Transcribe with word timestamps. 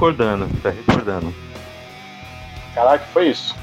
Recordando, 0.00 0.48
tá 0.62 0.70
recordando. 0.70 1.34
Caraca, 2.74 3.04
que 3.04 3.12
foi 3.12 3.28
isso? 3.28 3.54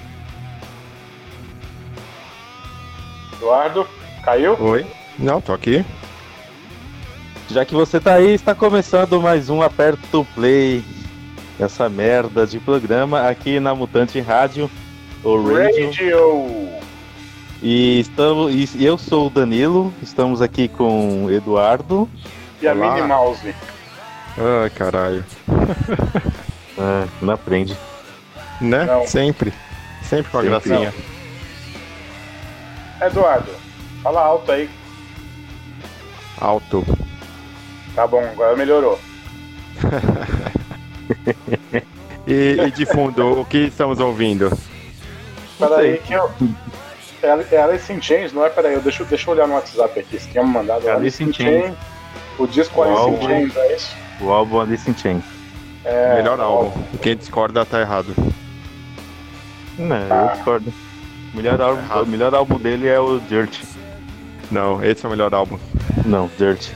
Eduardo, 3.33 3.87
caiu? 4.23 4.55
Oi? 4.59 4.85
Não, 5.17 5.41
tô 5.41 5.51
aqui. 5.51 5.83
Já 7.49 7.65
que 7.65 7.73
você 7.73 7.99
tá 7.99 8.13
aí, 8.13 8.35
está 8.35 8.53
começando 8.53 9.19
mais 9.19 9.49
um 9.49 9.63
Aperto 9.63 10.27
Play. 10.35 10.83
Essa 11.59 11.89
merda 11.89 12.45
de 12.45 12.59
programa 12.59 13.27
aqui 13.27 13.59
na 13.59 13.73
Mutante 13.73 14.19
Rádio, 14.19 14.69
o 15.23 15.41
Radio. 15.41 15.87
Radio! 15.87 16.69
E 17.63 17.99
estamos, 17.99 18.75
e 18.75 18.85
eu 18.85 18.95
sou 18.95 19.25
o 19.25 19.29
Danilo, 19.31 19.91
estamos 20.03 20.39
aqui 20.39 20.67
com 20.67 21.25
o 21.25 21.31
Eduardo. 21.31 22.07
E 22.61 22.67
a 22.67 22.73
Olá. 22.73 22.93
Minnie 22.93 23.07
Mouse. 23.07 23.55
Ai, 24.37 24.69
caralho. 24.69 25.23
Ah, 26.77 27.07
não 27.21 27.33
aprende. 27.33 27.75
Né? 28.61 28.85
Não. 28.85 29.05
Sempre. 29.07 29.53
Sempre 30.03 30.31
com 30.31 30.37
a 30.37 30.41
Sempre. 30.41 30.69
gracinha. 30.69 30.93
Eduardo, 33.01 33.51
fala 34.01 34.21
alto 34.21 34.51
aí. 34.51 34.69
Alto. 36.39 36.85
Tá 37.95 38.07
bom, 38.07 38.23
agora 38.23 38.55
melhorou. 38.55 38.99
E, 42.27 42.57
e 42.59 42.71
de 42.71 42.85
fundo, 42.85 43.39
o 43.39 43.45
que 43.45 43.57
estamos 43.67 44.01
ouvindo? 44.01 44.51
Peraí 45.57 45.97
que 45.99 46.11
eu. 46.11 46.29
É, 47.23 47.55
é 47.55 47.61
Alice 47.61 47.91
in 47.93 48.01
Chains, 48.01 48.33
não 48.33 48.45
é? 48.45 48.49
Peraí, 48.49 48.73
eu- 48.73 48.81
deixa, 48.81 49.01
eu- 49.03 49.07
deixa 49.07 49.29
eu 49.29 49.33
olhar 49.33 49.47
no 49.47 49.53
WhatsApp 49.53 49.97
aqui. 49.97 50.19
Você 50.19 50.29
tinha 50.29 50.43
me 50.43 50.49
mandado 50.51 50.85
É 50.85 50.91
Alice 50.91 51.23
in 51.23 51.31
Chains. 51.31 51.73
O 52.37 52.45
disco 52.45 52.83
Alice 52.83 53.09
in. 53.09 53.21
Chains, 53.25 53.55
é 53.55 53.75
isso? 53.77 53.95
O 54.19 54.31
álbum 54.31 54.59
Alice 54.59 54.89
in 54.89 54.95
Chains. 54.97 55.23
É, 55.85 56.15
Melhor 56.15 56.39
álbum. 56.39 56.71
Quem 57.01 57.15
discorda 57.15 57.65
tá 57.65 57.79
errado. 57.79 58.13
Não, 59.77 59.95
Ah. 60.09 60.29
eu 60.31 60.35
discordo. 60.35 60.73
O 61.33 61.37
melhor 61.37 61.61
álbum, 61.61 61.81
Errado. 61.81 62.03
o 62.03 62.07
melhor 62.07 62.35
álbum 62.35 62.57
dele 62.57 62.87
é 62.87 62.99
o 62.99 63.19
Dirt. 63.19 63.59
Não, 64.49 64.83
esse 64.83 65.05
é 65.05 65.07
o 65.07 65.11
melhor 65.11 65.33
álbum. 65.33 65.59
Não, 66.05 66.29
Dirt. 66.37 66.69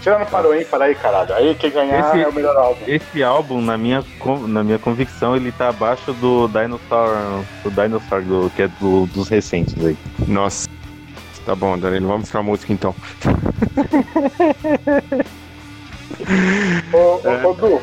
Tirando 0.00 0.26
para 0.30 0.48
o 0.48 0.54
ímpar 0.58 0.80
aí, 0.82 0.94
caralho. 0.94 1.34
Aí 1.34 1.54
quem 1.56 1.70
ganhar 1.70 1.98
Esse- 2.08 2.22
é 2.22 2.28
o 2.28 2.32
melhor 2.32 2.56
álbum. 2.56 2.80
Esse 2.86 3.22
álbum, 3.22 3.60
na 3.60 3.76
minha, 3.76 4.02
na 4.48 4.64
minha 4.64 4.78
convicção, 4.78 5.36
ele 5.36 5.52
tá 5.52 5.68
abaixo 5.68 6.12
do 6.14 6.48
Dinosaur, 6.48 7.42
do 7.62 7.70
Dinosaur, 7.70 8.22
do, 8.22 8.50
que 8.56 8.62
é 8.62 8.68
do- 8.80 9.04
dos 9.06 9.28
recentes 9.28 9.74
aí. 9.84 9.98
Nossa. 10.26 10.66
Tá 11.44 11.54
bom, 11.54 11.76
Danilo, 11.78 12.08
vamos 12.08 12.30
pra 12.30 12.42
música 12.42 12.72
então. 12.72 12.94
Ô, 16.92 16.96
ô, 16.96 17.20
É. 17.28 17.46
ô, 17.46 17.52
Du, 17.54 17.80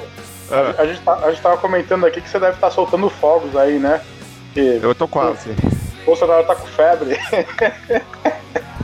Ah, 0.51 0.75
a, 0.77 0.85
gente 0.85 1.01
tá- 1.01 1.19
a 1.23 1.29
gente 1.31 1.41
tava 1.41 1.57
comentando 1.57 2.05
aqui 2.05 2.21
que 2.21 2.29
você 2.29 2.39
deve 2.39 2.53
estar 2.55 2.71
soltando 2.71 3.09
fogos 3.09 3.55
aí, 3.55 3.77
né? 3.79 3.99
Que 4.53 4.79
eu 4.81 4.95
tô 4.95 5.07
quase. 5.07 5.49
o 5.51 6.05
Bolsonaro 6.05 6.43
tá 6.45 6.55
com 6.55 6.67
febre. 6.67 7.17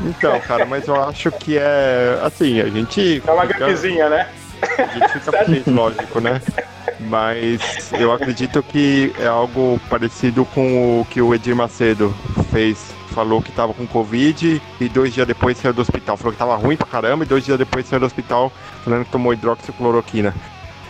Então, 0.05 0.37
cara, 0.41 0.65
mas 0.65 0.85
eu 0.87 1.01
acho 1.01 1.31
que 1.31 1.57
é. 1.57 2.19
Assim, 2.21 2.59
a 2.59 2.65
gente. 2.65 3.23
É 3.25 3.31
uma 3.31 3.43
fica- 3.47 3.59
gripezinha, 3.59 4.09
né? 4.09 4.27
A 4.77 4.83
gente 4.99 5.09
fica 5.13 5.31
feliz, 5.45 5.65
lógico, 5.65 6.19
né? 6.19 6.41
Mas 6.99 7.89
eu 7.93 8.11
acredito 8.11 8.61
que 8.61 9.13
é 9.17 9.27
algo 9.27 9.79
parecido 9.89 10.43
com 10.45 10.99
o 11.01 11.05
que 11.05 11.21
o 11.21 11.33
Edir 11.33 11.55
Macedo 11.55 12.13
fez. 12.51 12.93
Falou 13.13 13.41
que 13.41 13.51
tava 13.51 13.73
com 13.73 13.85
Covid 13.85 14.61
e 14.81 14.89
dois 14.89 15.13
dias 15.13 15.27
depois 15.27 15.57
saiu 15.57 15.73
do 15.73 15.81
hospital. 15.81 16.17
Falou 16.17 16.33
que 16.33 16.39
tava 16.39 16.55
ruim 16.55 16.75
pra 16.75 16.87
caramba 16.87 17.23
e 17.23 17.27
dois 17.27 17.45
dias 17.45 17.57
depois 17.57 17.85
saiu 17.85 17.99
do 17.99 18.05
hospital 18.07 18.51
falando 18.83 19.05
que 19.05 19.11
tomou 19.11 19.33
hidroxicloroquina. 19.33 20.33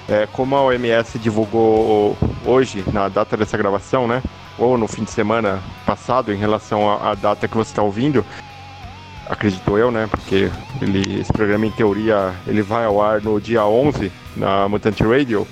É, 0.08 0.28
como 0.32 0.56
a 0.56 0.62
OMS 0.64 1.20
divulgou 1.20 2.18
hoje, 2.46 2.84
na 2.92 3.10
data 3.10 3.36
dessa 3.36 3.58
gravação, 3.58 4.08
né? 4.08 4.22
Ou 4.58 4.78
no 4.78 4.88
fim 4.88 5.04
de 5.04 5.12
semana 5.12 5.62
passado, 5.86 6.32
em 6.34 6.38
relação 6.38 6.90
à 6.92 7.14
data 7.14 7.48
que 7.48 7.56
você 7.56 7.72
está 7.72 7.82
ouvindo, 7.82 8.26
acredito 9.30 9.78
eu, 9.78 9.92
né? 9.92 10.08
Porque 10.10 10.50
ele, 10.82 11.20
esse 11.20 11.32
programa, 11.32 11.66
em 11.66 11.72
teoria, 11.72 12.34
ele 12.48 12.62
vai 12.62 12.86
ao 12.86 13.02
ar 13.02 13.22
no 13.22 13.40
dia 13.40 13.66
11, 13.66 14.12
na 14.36 14.68
Mutante 14.70 15.04
Radio. 15.04 15.48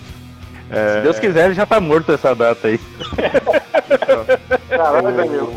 É, 0.70 0.98
Se 0.98 1.02
Deus 1.02 1.20
quiser, 1.20 1.46
ele 1.46 1.53
já 1.53 1.66
tá 1.66 1.82
morto 1.82 2.12
essa 2.12 2.34
data 2.34 2.68
aí. 2.68 2.80
Caralho, 4.70 5.12
Danilo. 5.12 5.53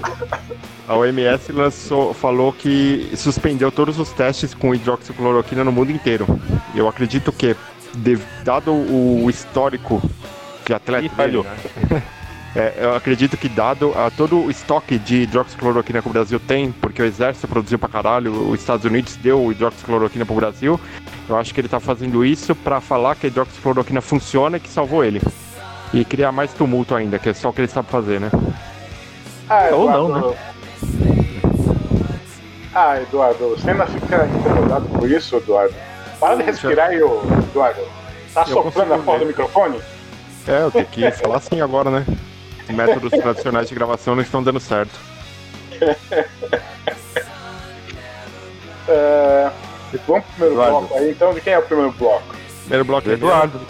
A 0.87 0.95
OMS 0.97 1.51
lançou, 1.53 2.13
falou 2.13 2.53
que 2.53 3.11
suspendeu 3.17 3.73
todos 3.73 3.99
os 3.99 4.11
testes 4.11 4.53
com 4.53 4.75
hidroxicloroquina 4.75 5.65
no 5.65 5.73
mundo 5.73 5.91
inteiro. 5.91 6.27
Eu 6.75 6.87
acredito 6.89 7.33
que, 7.33 7.57
de- 7.95 8.19
dado 8.45 8.71
o 8.73 9.27
histórico 9.31 10.03
de 10.67 10.75
atleta 10.75 11.07
Ih, 11.07 11.09
falhou. 11.09 11.43
dele, 11.45 11.57
né? 11.91 12.03
É, 12.57 12.75
eu 12.83 12.95
acredito 12.95 13.37
que 13.37 13.49
dado 13.49 13.93
a 13.99 14.11
todo 14.11 14.39
o 14.39 14.49
estoque 14.51 14.97
de 14.99 15.23
hidroxicloroquina 15.23 16.01
que 16.01 16.07
o 16.09 16.13
Brasil 16.13 16.39
tem, 16.39 16.71
porque 16.71 17.03
o 17.03 17.05
exército 17.05 17.49
produziu 17.49 17.79
pra 17.81 17.89
caralho, 17.89 18.31
os 18.51 18.61
Estados 18.61 18.85
Unidos 18.85 19.17
deu 19.17 19.51
hidroxicloroquina 19.51 20.25
pro 20.25 20.37
Brasil, 20.37 20.79
eu 21.29 21.37
acho 21.37 21.53
que 21.53 21.61
ele 21.61 21.67
tá 21.69 21.81
fazendo 21.81 22.25
isso 22.25 22.55
pra 22.55 22.81
falar 22.81 23.17
que 23.17 23.27
a 23.27 23.29
hidroxicloroquina 23.29 24.01
funciona 24.01 24.59
e 24.59 24.61
que 24.61 24.69
salvou 24.69 25.03
ele. 25.05 25.21
E 25.93 26.05
criar 26.05 26.31
mais 26.31 26.53
tumulto 26.53 26.95
ainda, 26.95 27.19
que 27.19 27.29
é 27.31 27.35
só 27.35 27.49
o 27.49 27.53
que 27.53 27.61
ele 27.63 27.69
sabe 27.69 27.89
fazer, 27.89 28.21
né? 28.21 28.31
Ah, 29.49 29.71
Ou 29.73 29.91
não, 29.91 30.09
né? 30.31 30.37
Ah, 32.75 33.01
Eduardo, 33.01 33.51
você 33.51 33.71
ainda 33.71 33.87
fica 33.87 34.27
incomodado 34.27 34.89
com 34.89 35.07
isso, 35.07 35.37
Eduardo? 35.37 35.75
Para 36.19 36.37
de 36.37 36.43
respirar 36.43 36.89
aí, 36.89 36.97
Eduardo. 36.97 37.81
Tá 38.33 38.43
Eu 38.43 38.47
soprando 38.49 38.95
a 38.95 38.97
ver. 38.97 39.19
do 39.21 39.27
microfone? 39.27 39.81
É, 40.49 40.63
eu 40.63 40.71
tenho 40.71 40.87
que 40.87 41.11
falar 41.13 41.37
assim 41.37 41.61
agora, 41.61 41.89
né? 41.91 42.05
Os 42.69 42.75
métodos 42.75 43.11
tradicionais 43.21 43.69
de 43.69 43.75
gravação 43.75 44.15
não 44.17 44.23
estão 44.23 44.43
dando 44.43 44.61
certo. 44.61 44.99
É... 48.87 49.51
Vamos 50.07 50.25
pro 50.25 50.33
primeiro 50.35 50.55
Eduardo. 50.55 50.79
bloco 50.89 50.95
aí, 50.99 51.11
então. 51.11 51.33
De 51.33 51.41
quem 51.41 51.53
é 51.55 51.59
o 51.59 51.63
primeiro 51.63 51.93
bloco? 51.93 52.35
Primeiro 52.61 52.85
bloco 52.85 53.09
é 53.09 53.13
Eduardo. 53.15 53.61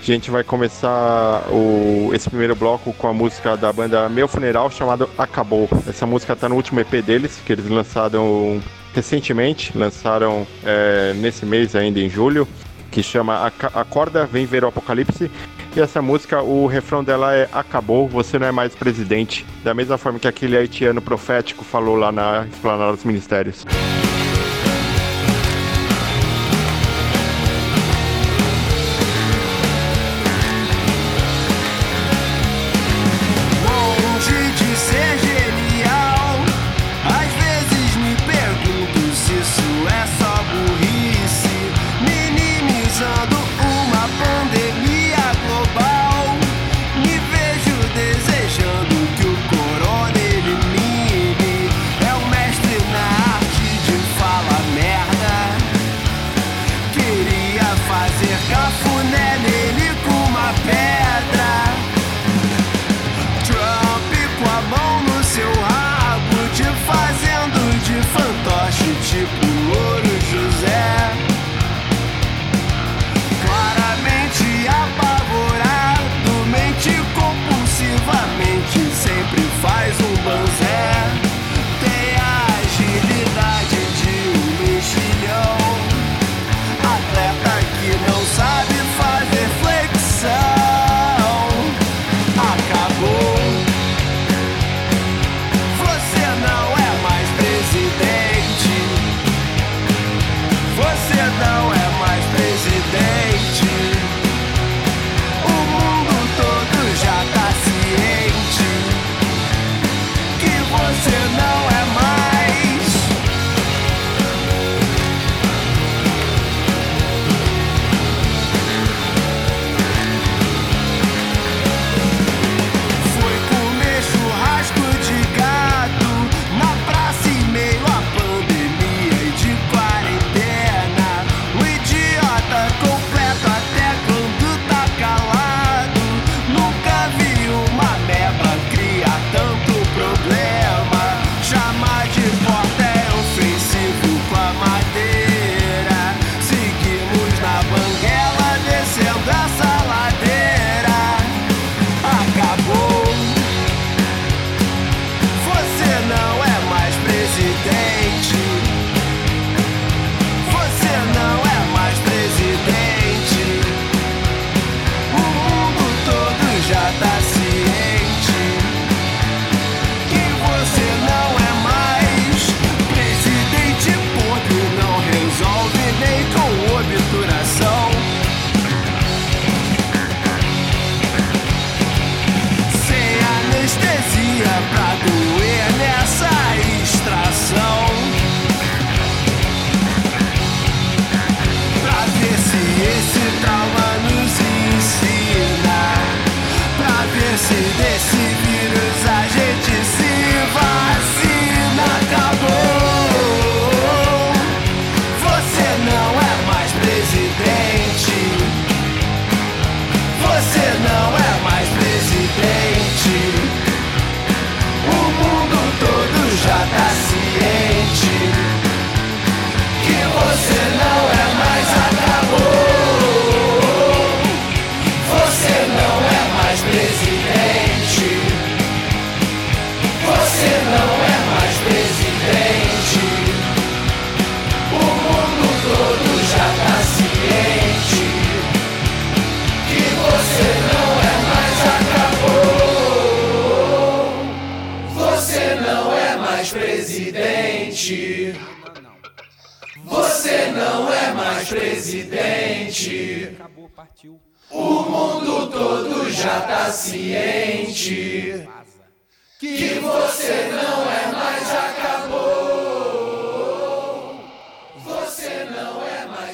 A 0.00 0.04
gente 0.04 0.30
vai 0.30 0.42
começar 0.42 1.42
o, 1.50 2.10
esse 2.14 2.30
primeiro 2.30 2.54
bloco 2.54 2.92
com 2.94 3.08
a 3.08 3.12
música 3.12 3.56
da 3.56 3.72
banda 3.72 4.08
Meu 4.08 4.26
Funeral, 4.26 4.70
chamada 4.70 5.06
Acabou. 5.18 5.68
Essa 5.86 6.06
música 6.06 6.34
tá 6.34 6.48
no 6.48 6.54
último 6.54 6.80
EP 6.80 7.02
deles, 7.04 7.40
que 7.44 7.52
eles 7.52 7.68
lançaram 7.68 8.60
recentemente, 8.94 9.76
lançaram 9.76 10.46
é, 10.64 11.12
nesse 11.14 11.44
mês 11.44 11.76
ainda, 11.76 12.00
em 12.00 12.08
julho, 12.08 12.48
que 12.90 13.02
chama 13.02 13.52
Acorda, 13.74 14.24
Vem 14.24 14.46
Ver 14.46 14.64
o 14.64 14.68
Apocalipse. 14.68 15.30
E 15.76 15.80
essa 15.80 16.00
música, 16.00 16.42
o 16.42 16.66
refrão 16.66 17.04
dela 17.04 17.34
é 17.34 17.48
Acabou, 17.52 18.08
você 18.08 18.38
não 18.38 18.46
é 18.46 18.52
mais 18.52 18.74
presidente. 18.74 19.44
Da 19.62 19.74
mesma 19.74 19.98
forma 19.98 20.18
que 20.18 20.26
aquele 20.26 20.56
haitiano 20.56 21.02
profético 21.02 21.64
falou 21.64 21.96
lá 21.96 22.10
na 22.10 22.46
Esplanada 22.50 22.92
dos 22.92 23.04
Ministérios. 23.04 23.64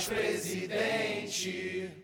Presidente. 0.08 2.03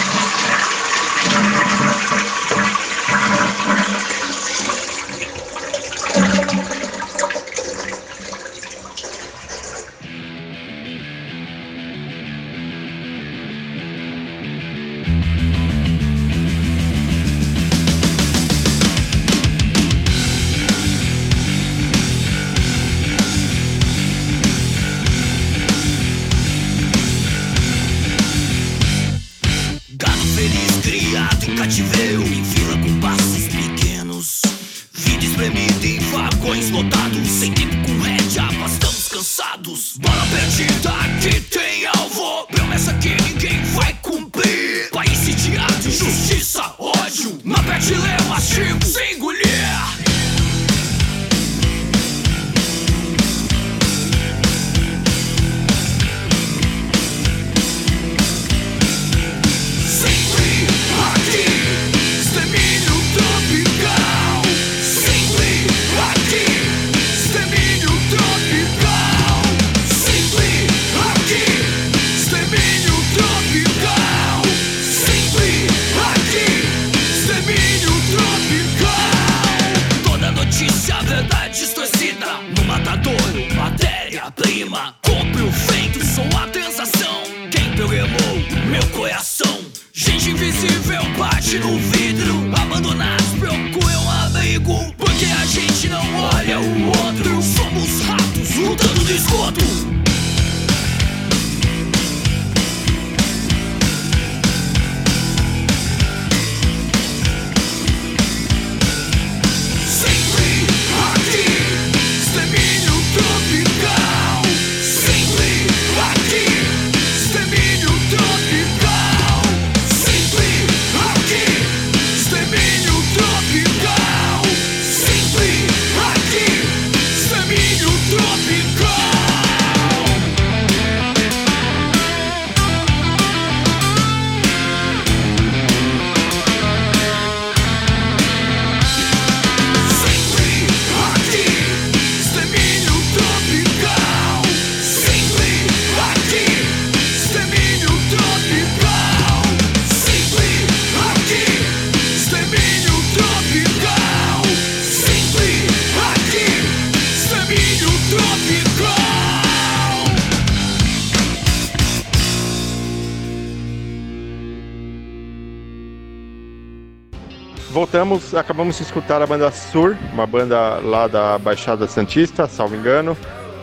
Voltamos, 168.11 168.35
acabamos 168.35 168.77
de 168.77 168.83
escutar 168.83 169.21
a 169.21 169.27
banda 169.27 169.49
Sur, 169.51 169.95
uma 170.11 170.27
banda 170.27 170.79
lá 170.79 171.07
da 171.07 171.37
Baixada 171.37 171.87
Santista, 171.87 172.47
salvo 172.47 172.75
engano. 172.75 173.15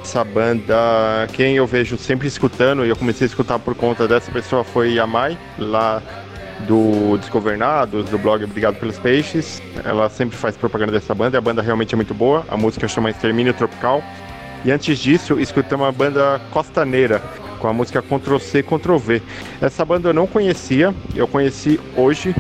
Essa 0.02 0.24
banda, 0.24 1.26
quem 1.34 1.56
eu 1.56 1.66
vejo 1.66 1.98
sempre 1.98 2.26
escutando, 2.26 2.86
e 2.86 2.88
eu 2.88 2.96
comecei 2.96 3.26
a 3.26 3.28
escutar 3.28 3.58
por 3.58 3.74
conta 3.74 4.08
dessa 4.08 4.30
pessoa 4.32 4.64
foi 4.64 4.98
a 4.98 5.06
Mai, 5.06 5.36
lá 5.58 6.02
do 6.66 7.18
Desgovernados, 7.18 8.08
do 8.08 8.18
blog 8.18 8.42
Obrigado 8.44 8.76
pelos 8.76 8.98
Peixes. 8.98 9.60
Ela 9.84 10.08
sempre 10.08 10.36
faz 10.36 10.56
propaganda 10.56 10.92
dessa 10.92 11.14
banda, 11.14 11.36
e 11.36 11.38
a 11.38 11.42
banda 11.42 11.60
realmente 11.60 11.94
é 11.94 11.96
muito 11.96 12.14
boa. 12.14 12.44
A 12.48 12.56
música 12.56 12.88
chama 12.88 13.10
Extermínio 13.10 13.52
Tropical. 13.52 14.02
E 14.64 14.72
antes 14.72 14.98
disso, 14.98 15.38
escutamos 15.38 15.86
a 15.86 15.92
banda 15.92 16.40
Costaneira, 16.50 17.20
com 17.58 17.68
a 17.68 17.72
música 17.72 18.00
Ctrl 18.00 18.38
C, 18.38 18.62
Ctrl 18.62 18.96
V. 18.96 19.22
Essa 19.60 19.84
banda 19.84 20.08
eu 20.08 20.14
não 20.14 20.26
conhecia, 20.26 20.94
eu 21.14 21.28
conheci 21.28 21.78
hoje 21.96 22.34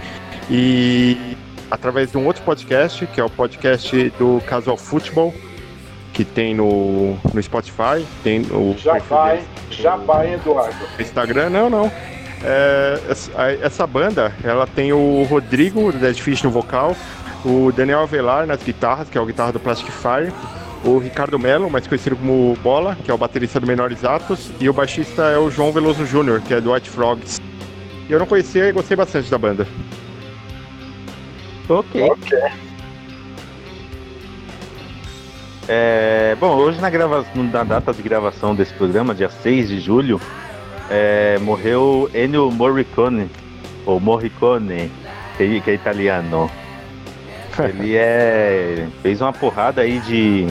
e 0.50 1.36
através 1.70 2.10
de 2.10 2.18
um 2.18 2.26
outro 2.26 2.42
podcast, 2.42 3.06
que 3.06 3.20
é 3.20 3.24
o 3.24 3.30
podcast 3.30 4.10
do 4.18 4.40
Casual 4.46 4.76
Futebol, 4.76 5.34
que 6.12 6.24
tem 6.24 6.54
no, 6.54 7.16
no 7.32 7.42
Spotify, 7.42 8.04
tem 8.22 8.40
no 8.40 8.76
Já 8.76 8.98
vai, 8.98 9.42
já 9.70 9.96
vai, 9.96 10.34
Eduardo. 10.34 10.76
Instagram, 10.98 11.50
não, 11.50 11.70
não. 11.70 11.92
É, 12.42 13.00
essa 13.62 13.86
banda, 13.86 14.32
ela 14.44 14.66
tem 14.66 14.92
o 14.92 15.24
Rodrigo, 15.24 15.92
do 15.92 15.98
Dead 15.98 16.16
Fish 16.16 16.42
no 16.42 16.50
vocal, 16.50 16.96
o 17.44 17.72
Daniel 17.72 18.00
Avelar 18.00 18.46
nas 18.46 18.62
guitarras, 18.62 19.08
que 19.08 19.18
é 19.18 19.20
o 19.20 19.26
guitarra 19.26 19.52
do 19.52 19.60
Plastic 19.60 19.90
Fire, 19.90 20.32
o 20.84 20.98
Ricardo 20.98 21.38
Melo, 21.38 21.68
mais 21.70 21.86
conhecido 21.86 22.16
como 22.16 22.56
Bola, 22.62 22.96
que 23.04 23.10
é 23.10 23.14
o 23.14 23.18
baterista 23.18 23.58
do 23.58 23.66
Menores 23.66 24.04
Atos, 24.04 24.50
e 24.60 24.68
o 24.68 24.72
baixista 24.72 25.22
é 25.22 25.38
o 25.38 25.50
João 25.50 25.72
Veloso 25.72 26.04
Jr., 26.04 26.40
que 26.46 26.54
é 26.54 26.60
do 26.60 26.72
White 26.72 26.90
Frogs. 26.90 27.40
E 28.08 28.12
eu 28.12 28.18
não 28.18 28.26
conhecia 28.26 28.68
e 28.68 28.72
gostei 28.72 28.96
bastante 28.96 29.30
da 29.30 29.38
banda. 29.38 29.66
Ok. 31.68 32.02
Ok. 32.02 32.38
É, 35.70 36.34
bom, 36.40 36.56
hoje 36.56 36.80
na, 36.80 36.88
grava... 36.88 37.26
na 37.34 37.62
data 37.62 37.92
de 37.92 38.00
gravação 38.00 38.54
desse 38.54 38.72
programa, 38.72 39.14
dia 39.14 39.28
6 39.28 39.68
de 39.68 39.80
julho, 39.80 40.18
é, 40.88 41.38
morreu 41.42 42.10
Ennio 42.14 42.50
Morricone, 42.50 43.30
ou 43.84 44.00
Morricone, 44.00 44.90
que 45.36 45.60
que 45.60 45.70
é 45.70 45.74
italiano. 45.74 46.50
Ele 47.58 47.96
é, 47.96 48.86
fez 49.02 49.20
uma 49.20 49.32
porrada 49.32 49.82
aí 49.82 49.98
de, 50.00 50.46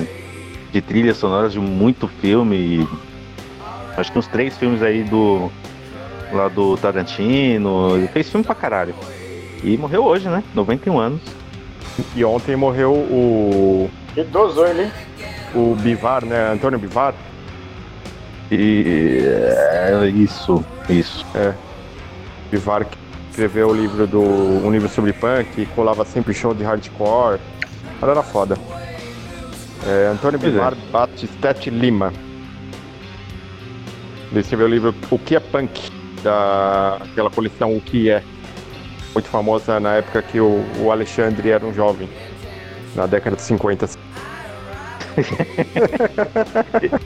de 0.71 0.81
trilhas 0.81 1.17
sonoras 1.17 1.51
de 1.51 1.59
muito 1.59 2.07
filme. 2.07 2.87
Acho 3.95 4.11
que 4.11 4.19
uns 4.19 4.27
três 4.27 4.55
filmes 4.55 4.83
aí 4.83 5.03
do 5.03 5.49
lá 6.31 6.47
do 6.47 6.77
Tarantino. 6.77 7.95
Ele 7.97 8.07
fez 8.07 8.29
filme 8.29 8.45
pra 8.45 8.53
caralho. 8.53 8.93
E 9.63 9.77
morreu 9.77 10.03
hoje, 10.05 10.27
né? 10.29 10.43
91 10.53 10.99
anos. 10.99 11.21
E 12.15 12.23
ontem 12.23 12.55
morreu 12.55 12.93
o, 12.93 13.89
Idoso 14.15 14.65
ele, 14.65 14.83
hein? 14.83 14.91
o 15.53 15.75
Bivar, 15.75 16.25
né? 16.25 16.51
Antônio 16.51 16.79
Bivar. 16.79 17.13
E 18.51 19.21
é, 19.25 20.07
isso, 20.07 20.63
isso. 20.89 21.25
Bivar 22.49 22.85
que 22.85 22.97
escreveu 23.29 23.69
o 23.69 23.75
livro 23.75 24.07
do 24.07 24.21
um 24.21 24.71
livro 24.71 24.89
sobre 24.89 25.13
punk, 25.13 25.65
colava 25.75 26.05
sempre 26.05 26.33
show 26.33 26.53
de 26.53 26.63
hardcore. 26.63 27.39
Ela 28.01 28.11
era 28.11 28.23
foda. 28.23 28.57
É, 29.85 30.07
Antônio 30.07 30.39
Pois 30.39 30.51
é. 30.51 30.55
Bivar 30.55 30.75
Batistetti 30.91 31.69
Lima. 31.69 32.13
Ele 34.31 34.39
escreveu 34.39 34.67
o 34.67 34.69
livro 34.69 34.95
O 35.09 35.17
que 35.17 35.35
é 35.35 35.39
Punk, 35.39 35.89
daquela 36.21 37.29
coleção 37.29 37.75
O 37.75 37.81
que 37.81 38.09
é. 38.09 38.23
Muito 39.17 39.29
famosa 39.29 39.79
na 39.79 39.95
época 39.95 40.21
que 40.21 40.39
o, 40.39 40.63
o 40.79 40.91
Alexandre 40.91 41.49
era 41.49 41.65
um 41.65 41.73
jovem. 41.73 42.07
Na 42.93 43.07
década 43.07 43.35
de 43.35 43.41
50. 43.41 43.89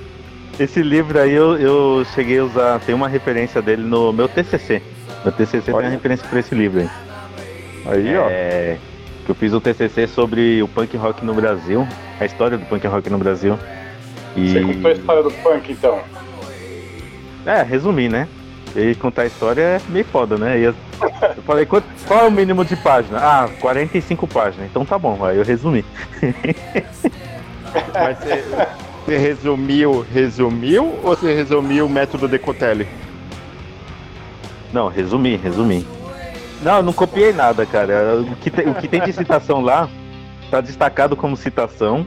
Esse 0.60 0.84
livro 0.84 1.18
aí 1.18 1.32
eu, 1.32 1.58
eu 1.58 2.04
cheguei 2.14 2.40
a 2.40 2.44
usar, 2.44 2.82
tem 2.82 2.94
uma 2.94 3.08
referência 3.08 3.62
dele 3.62 3.84
no 3.84 4.12
meu 4.12 4.28
TCC. 4.28 4.82
Meu 5.24 5.32
TCC 5.32 5.62
tem 5.62 5.74
Olha. 5.74 5.86
uma 5.86 5.92
referência 5.92 6.28
pra 6.28 6.42
esse 6.42 6.54
livro 6.54 6.82
aí. 6.82 6.90
Aí, 7.86 8.18
ó. 8.18 8.28
É, 8.30 8.78
que 9.26 9.32
eu 9.32 9.36
fiz 9.36 9.54
o 9.54 9.62
TCC 9.62 10.06
sobre 10.06 10.62
o 10.62 10.68
punk 10.68 10.98
rock 10.98 11.24
no 11.24 11.34
Brasil, 11.34 11.88
a 12.20 12.26
história 12.26 12.58
do 12.58 12.66
punk 12.66 12.86
rock 12.88 13.10
no 13.10 13.20
Brasil. 13.20 13.58
E 14.36 14.52
Você 14.52 14.60
contou 14.60 14.92
a 14.92 14.94
história 14.94 15.24
do 15.24 15.32
punk, 15.32 15.72
então. 15.72 16.02
é, 17.46 17.64
resumir, 17.64 18.10
né? 18.10 18.28
E 18.76 18.96
contar 18.96 19.24
a 19.24 19.26
história 19.26 19.62
é 19.62 19.82
meio 19.90 20.06
foda, 20.06 20.38
né? 20.38 20.58
E 20.60 20.64
eu, 20.64 20.76
eu 21.36 21.44
falei, 21.44 21.66
quanto- 21.66 21.86
qual 22.08 22.22
é 22.22 22.28
o 22.28 22.32
mínimo 22.32 22.64
de 22.64 22.76
página? 22.78 23.18
Ah, 23.20 23.50
45 23.60 24.26
páginas. 24.28 24.68
Então 24.70 24.86
tá 24.86 24.98
bom, 24.98 25.24
aí 25.26 25.38
eu 25.38 25.44
resumi. 25.44 25.84
Mas 27.94 28.18
você, 28.20 28.44
você 29.06 29.18
resumiu, 29.18 30.06
resumiu 30.14 30.86
ou 31.04 31.16
você 31.16 31.34
resumiu 31.34 31.86
o 31.86 31.90
método 31.90 32.28
Decotelli? 32.28 32.88
Não, 34.72 34.88
resumi, 34.88 35.36
resumi. 35.36 35.86
Não, 36.62 36.78
eu 36.78 36.84
não 36.84 36.94
copiei 36.94 37.34
nada, 37.34 37.66
cara. 37.66 38.22
O 38.22 38.36
que, 38.38 38.50
tem, 38.50 38.70
o 38.70 38.76
que 38.76 38.88
tem 38.88 39.02
de 39.02 39.12
citação 39.12 39.62
lá 39.62 39.90
tá 40.50 40.62
destacado 40.62 41.16
como 41.16 41.36
citação. 41.36 42.06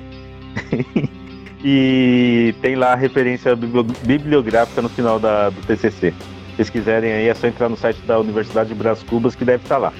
e 1.62 2.54
tem 2.62 2.74
lá 2.74 2.92
a 2.92 2.96
referência 2.96 3.54
bibli- 3.56 3.82
bibliográfica 4.02 4.80
no 4.80 4.88
final 4.88 5.18
da, 5.18 5.50
do 5.50 5.60
TCC. 5.62 6.14
Se 6.54 6.58
vocês 6.58 6.70
quiserem 6.70 7.12
aí, 7.12 7.28
é 7.28 7.34
só 7.34 7.48
entrar 7.48 7.68
no 7.68 7.76
site 7.76 8.00
da 8.02 8.20
Universidade 8.20 8.68
de 8.68 8.76
Brás 8.76 9.02
Cubas 9.02 9.34
que 9.34 9.44
deve 9.44 9.64
estar 9.64 9.76
lá. 9.76 9.92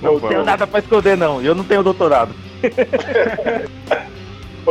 Não, 0.00 0.14
Não 0.18 0.28
tenho 0.28 0.44
nada 0.44 0.66
pra 0.66 0.80
esconder, 0.80 1.14
não. 1.14 1.42
Eu 1.42 1.54
não 1.54 1.62
tenho 1.62 1.82
doutorado. 1.82 2.34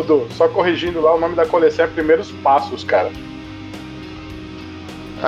Du, 0.07 0.25
só 0.31 0.47
corrigindo 0.47 1.01
lá, 1.01 1.13
o 1.13 1.19
nome 1.19 1.35
da 1.35 1.45
coleção 1.45 1.85
é 1.85 1.87
Primeiros 1.87 2.31
Passos, 2.31 2.83
cara. 2.83 3.11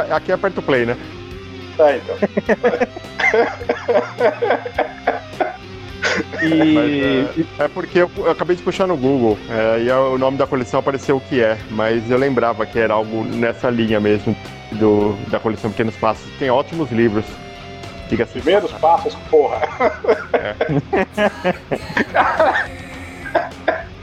Aqui 0.09 0.31
aperta 0.31 0.61
o 0.61 0.63
play, 0.63 0.85
né? 0.85 0.97
Tá, 1.77 1.95
então. 1.95 2.15
E, 6.41 6.73
Mas, 6.73 7.47
é, 7.59 7.65
é 7.65 7.67
porque 7.67 7.99
eu, 7.99 8.11
eu 8.17 8.31
acabei 8.31 8.55
de 8.55 8.61
puxar 8.61 8.85
no 8.85 8.97
Google 8.97 9.37
é, 9.49 9.83
e 9.83 9.91
o 9.91 10.17
nome 10.17 10.37
da 10.37 10.45
coleção 10.45 10.79
apareceu 10.79 11.17
o 11.17 11.21
que 11.21 11.41
é, 11.41 11.57
mas 11.71 12.09
eu 12.11 12.17
lembrava 12.17 12.65
que 12.65 12.77
era 12.77 12.93
algo 12.93 13.23
nessa 13.23 13.69
linha 13.69 13.99
mesmo 13.99 14.35
do, 14.73 15.13
da 15.29 15.39
coleção 15.39 15.71
Pequenos 15.71 15.95
Passos. 15.95 16.29
Tem 16.37 16.49
ótimos 16.49 16.91
livros. 16.91 17.25
Diga-se. 18.09 18.33
Primeiros 18.33 18.71
Passos, 18.73 19.15
porra. 19.29 19.61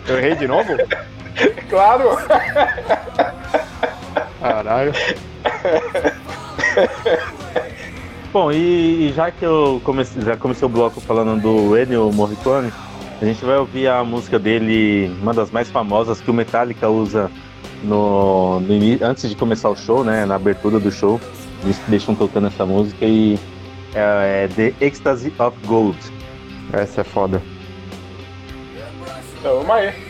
Eu 0.08 0.18
errei 0.18 0.34
de 0.34 0.48
novo? 0.48 0.76
claro. 1.68 2.16
Caralho. 4.40 4.92
Bom, 8.32 8.52
e, 8.52 9.08
e 9.08 9.12
já 9.12 9.30
que 9.32 9.44
eu 9.44 9.80
comecei, 9.84 10.22
já 10.22 10.36
comecei 10.36 10.64
o 10.64 10.68
bloco 10.68 11.00
falando 11.00 11.40
do 11.40 11.76
Ennio 11.76 12.12
Morricone, 12.12 12.72
a 13.20 13.24
gente 13.24 13.44
vai 13.44 13.58
ouvir 13.58 13.88
a 13.88 14.04
música 14.04 14.38
dele, 14.38 15.10
uma 15.20 15.34
das 15.34 15.50
mais 15.50 15.68
famosas 15.68 16.20
que 16.20 16.30
o 16.30 16.34
Metallica 16.34 16.88
usa 16.88 17.28
no, 17.82 18.60
no 18.60 19.04
antes 19.04 19.28
de 19.28 19.34
começar 19.34 19.68
o 19.68 19.76
show, 19.76 20.04
né, 20.04 20.24
na 20.24 20.36
abertura 20.36 20.78
do 20.78 20.92
show. 20.92 21.20
Eles 21.64 21.78
deixam 21.88 22.14
tocando 22.14 22.46
essa 22.46 22.64
música 22.64 23.04
e 23.04 23.36
é, 23.94 24.44
é 24.44 24.48
The 24.48 24.74
Ecstasy 24.80 25.32
of 25.38 25.56
Gold. 25.66 25.98
Essa 26.72 27.00
é 27.00 27.04
foda. 27.04 27.42
Então, 29.40 29.56
vamos 29.56 29.70
aí. 29.70 30.09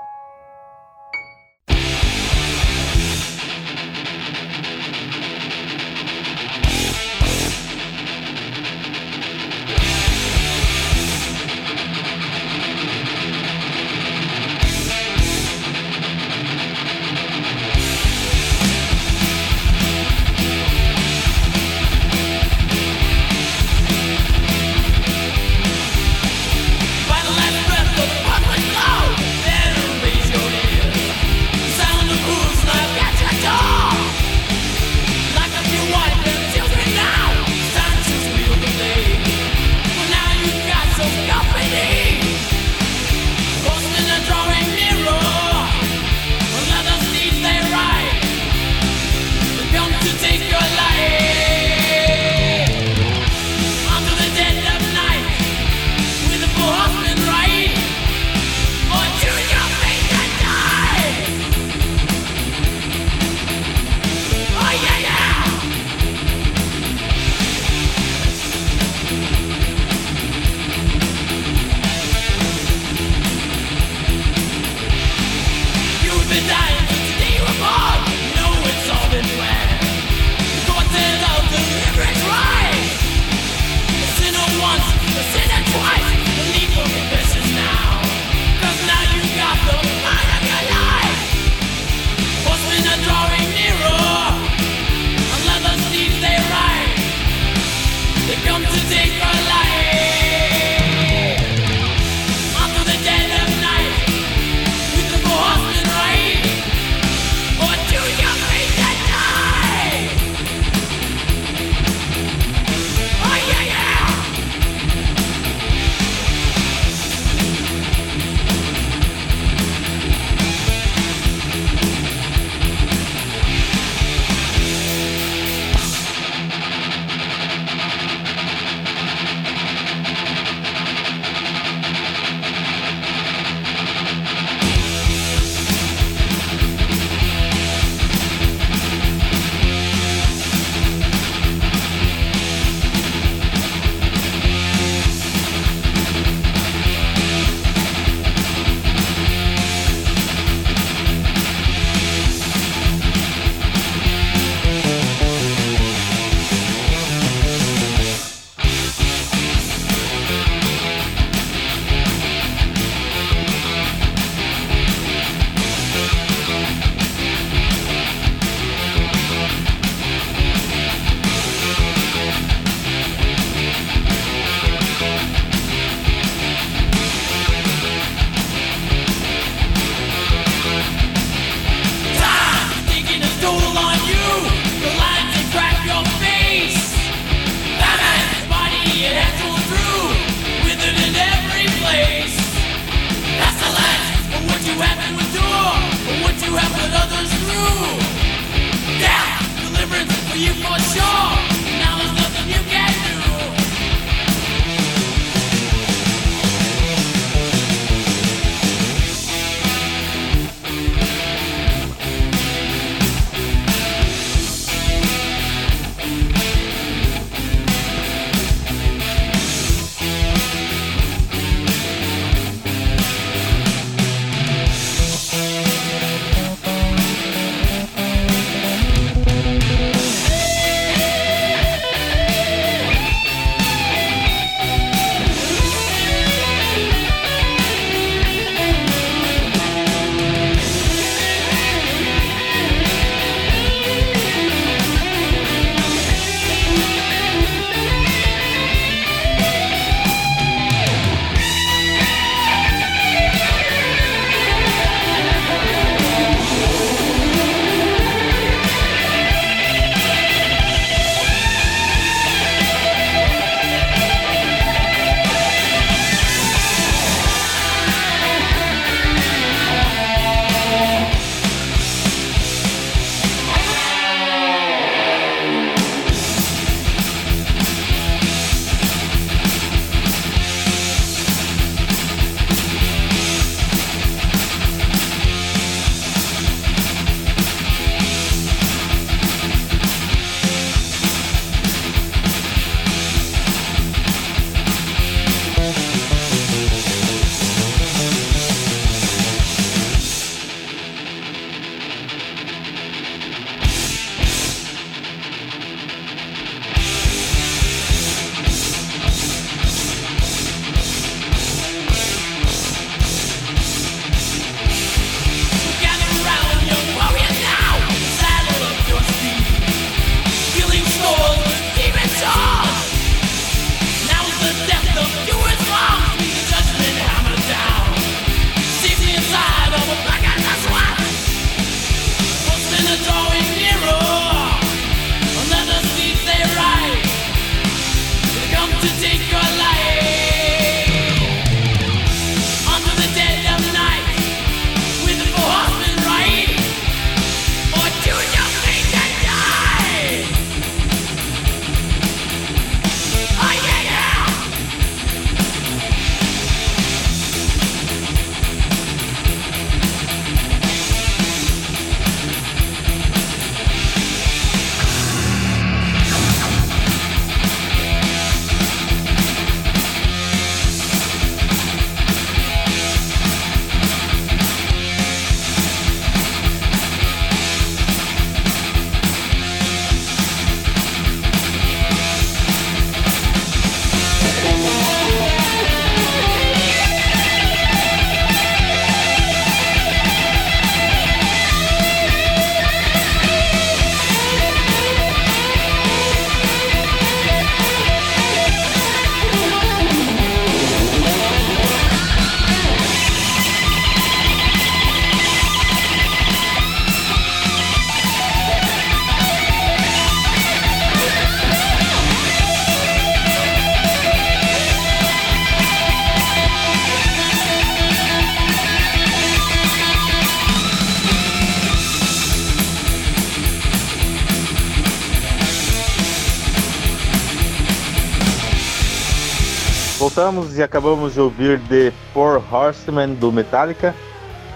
Voltamos 430.11 430.57
e 430.57 430.63
acabamos 430.63 431.13
de 431.13 431.21
ouvir 431.21 431.57
The 431.69 431.93
Four 432.13 432.43
Horsemen 432.51 433.13
do 433.13 433.31
Metallica. 433.31 433.95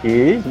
E 0.04 0.41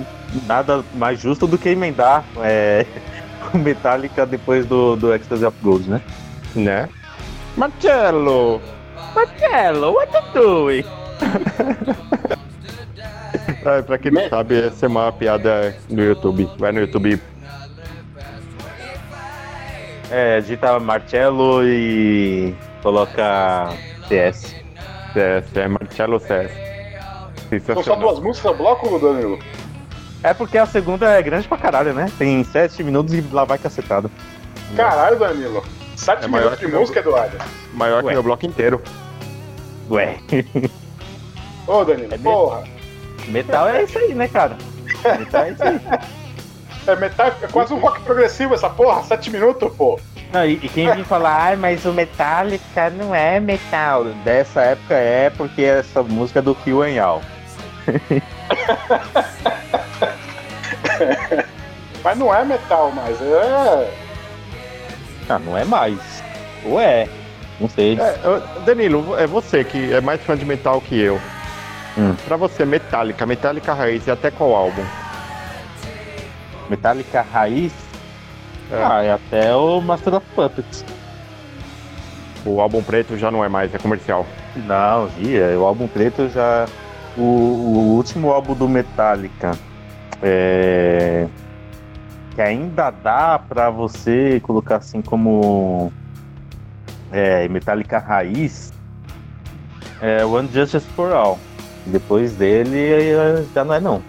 nada 0.46 0.82
mais 0.94 1.20
justo 1.20 1.46
do 1.46 1.58
que 1.58 1.68
emendar 1.68 2.24
é, 2.38 2.86
o 3.52 3.58
Metallica 3.58 4.24
depois 4.24 4.64
do, 4.64 4.96
do 4.96 5.14
Ecstasy 5.14 5.44
of 5.44 5.56
Gold, 5.62 5.90
né? 5.90 6.00
Né? 6.54 6.88
Marcelo! 7.54 8.62
Marcelo, 9.14 9.92
what 9.92 10.10
you 10.14 10.42
doing? 10.42 10.84
Ah, 13.66 13.82
pra 13.82 13.96
quem 13.96 14.12
não 14.12 14.28
sabe, 14.28 14.60
essa 14.60 14.84
é 14.84 14.88
uma 14.88 15.10
piada 15.10 15.74
no 15.88 16.02
YouTube. 16.02 16.46
Vai 16.58 16.70
no 16.70 16.80
YouTube. 16.80 17.18
É, 20.10 20.38
digita 20.40 20.78
Marcelo 20.78 21.66
e 21.66 22.54
coloca 22.82 23.70
CS. 24.06 24.63
CS, 25.14 25.56
é 25.56 25.68
Marcelo 25.68 26.20
CS. 26.20 26.50
São 27.64 27.82
só 27.82 27.94
duas 27.94 28.18
músicas 28.18 28.52
no 28.52 28.58
bloco, 28.58 28.98
Danilo? 28.98 29.38
É 30.22 30.34
porque 30.34 30.58
a 30.58 30.66
segunda 30.66 31.08
é 31.10 31.22
grande 31.22 31.46
pra 31.46 31.56
caralho, 31.56 31.94
né? 31.94 32.10
Tem 32.18 32.42
7 32.42 32.82
minutos 32.82 33.14
e 33.14 33.20
lá 33.32 33.44
vai 33.44 33.58
cacetada. 33.58 34.10
Caralho, 34.76 35.18
Danilo. 35.18 35.62
Sete 35.96 36.24
É 36.24 36.26
maior 36.26 36.44
minutos 36.46 36.58
de 36.60 36.64
que 36.66 36.70
meu- 36.72 36.80
música, 36.80 36.98
Eduardo. 37.00 37.36
Maior 37.72 38.00
que 38.00 38.06
Ué. 38.08 38.12
meu 38.14 38.22
bloco 38.22 38.44
inteiro. 38.44 38.82
Ué, 39.90 40.16
Ô, 41.66 41.84
Danilo, 41.84 42.12
É 42.14 42.18
porra. 42.18 42.64
metal 43.28 43.68
é 43.68 43.82
isso 43.84 43.98
aí, 43.98 44.14
né, 44.14 44.26
cara? 44.28 44.56
Metal 45.18 45.44
é 45.44 45.50
isso 45.52 45.62
aí. 45.62 45.80
É, 46.86 46.94
metade, 46.96 47.36
é 47.42 47.46
quase 47.46 47.72
um 47.72 47.78
rock 47.78 48.02
progressivo 48.02 48.52
essa 48.52 48.68
porra, 48.68 49.02
sete 49.04 49.30
minutos, 49.30 49.72
pô. 49.74 49.98
Não, 50.34 50.44
e, 50.44 50.54
e 50.54 50.68
quem 50.68 50.92
vem 50.92 51.04
falar, 51.04 51.36
ai, 51.40 51.56
mas 51.56 51.86
o 51.86 51.92
Metallica 51.92 52.90
não 52.90 53.14
é 53.14 53.38
metal. 53.38 54.04
Dessa 54.24 54.62
época 54.62 54.94
é 54.94 55.30
porque 55.30 55.62
essa 55.62 56.02
música 56.02 56.40
é 56.40 56.42
do 56.42 56.56
Kill 56.56 56.82
and 56.82 57.00
All. 57.00 57.22
Mas 62.02 62.18
não 62.18 62.34
é 62.34 62.44
metal 62.44 62.92
mais, 62.92 63.18
é. 63.20 63.94
Ah, 65.28 65.38
não 65.38 65.56
é 65.56 65.64
mais. 65.64 65.98
Ou 66.64 66.78
é? 66.78 67.08
Não 67.58 67.68
sei. 67.68 67.98
É, 67.98 68.60
Danilo, 68.66 69.18
é 69.18 69.26
você 69.26 69.64
que 69.64 69.92
é 69.92 70.00
mais 70.02 70.20
fã 70.22 70.36
de 70.36 70.44
metal 70.44 70.80
que 70.82 71.00
eu. 71.00 71.18
Hum. 71.96 72.14
Pra 72.26 72.36
você, 72.36 72.64
Metallica, 72.66 73.24
Metallica 73.24 73.72
Raiz 73.72 74.06
e 74.06 74.10
até 74.10 74.30
qual 74.30 74.54
álbum? 74.54 74.84
Metallica 76.68 77.24
Raiz? 77.32 77.72
É. 78.74 78.84
Ah, 78.84 79.02
é 79.02 79.12
até 79.12 79.54
o 79.54 79.80
Master 79.80 80.14
of 80.14 80.26
Puppets. 80.34 80.84
O 82.44 82.60
álbum 82.60 82.82
preto 82.82 83.16
já 83.16 83.30
não 83.30 83.44
é 83.44 83.48
mais, 83.48 83.74
é 83.74 83.78
comercial. 83.78 84.26
Não, 84.54 85.08
ia, 85.18 85.58
o 85.58 85.64
álbum 85.64 85.88
preto 85.88 86.28
já. 86.28 86.66
O, 87.16 87.22
o 87.22 87.94
último 87.96 88.32
álbum 88.32 88.54
do 88.54 88.68
Metallica. 88.68 89.52
É. 90.22 91.26
Que 92.34 92.42
ainda 92.42 92.90
dá 92.90 93.38
pra 93.38 93.70
você 93.70 94.40
colocar 94.40 94.76
assim 94.76 95.00
como. 95.00 95.92
É, 97.12 97.48
Metallica 97.48 97.98
Raiz. 97.98 98.72
É 100.00 100.24
o 100.24 100.38
Unjustice 100.38 100.86
for 100.96 101.12
All. 101.12 101.38
Depois 101.86 102.32
dele 102.34 103.12
já 103.54 103.64
não 103.64 103.74
é 103.74 103.80
não. 103.80 104.02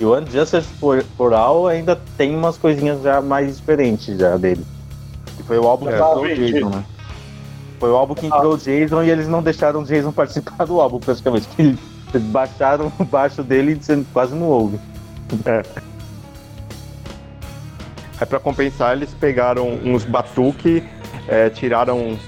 E 0.00 0.04
o 0.04 0.16
Unjustice 0.18 0.66
for, 0.80 1.04
for 1.16 1.34
All 1.34 1.68
ainda 1.68 1.94
tem 2.16 2.34
umas 2.34 2.56
coisinhas 2.56 3.02
já 3.02 3.20
mais 3.20 3.58
diferentes 3.58 4.18
já 4.18 4.36
dele. 4.38 4.64
Que 5.36 5.42
foi 5.42 5.58
o 5.58 5.66
álbum 5.68 5.86
que 5.86 5.92
Ah, 5.92 5.96
entrou 5.96 6.24
o. 6.24 6.34
Jason, 6.34 6.68
né? 6.70 6.84
Foi 7.78 7.90
o 7.90 7.96
álbum 7.96 8.14
que 8.14 8.26
entrou 8.26 8.54
o 8.54 8.58
Jason 8.58 9.02
e 9.02 9.10
eles 9.10 9.28
não 9.28 9.42
deixaram 9.42 9.80
o 9.80 9.84
Jason 9.84 10.10
participar 10.12 10.64
do 10.64 10.80
álbum, 10.80 10.98
praticamente. 10.98 11.46
Que 11.48 11.62
Eles 11.62 12.26
baixaram 12.28 12.90
o 12.98 13.04
baixo 13.04 13.42
dele 13.42 13.72
e 13.72 13.74
você 13.74 14.02
quase 14.12 14.34
não 14.34 14.46
ouve. 14.46 14.80
Aí 18.18 18.26
pra 18.26 18.40
compensar, 18.40 18.96
eles 18.96 19.10
pegaram 19.14 19.68
uns 19.84 20.04
batuque, 20.04 20.82
é, 21.28 21.48
tiraram 21.50 22.18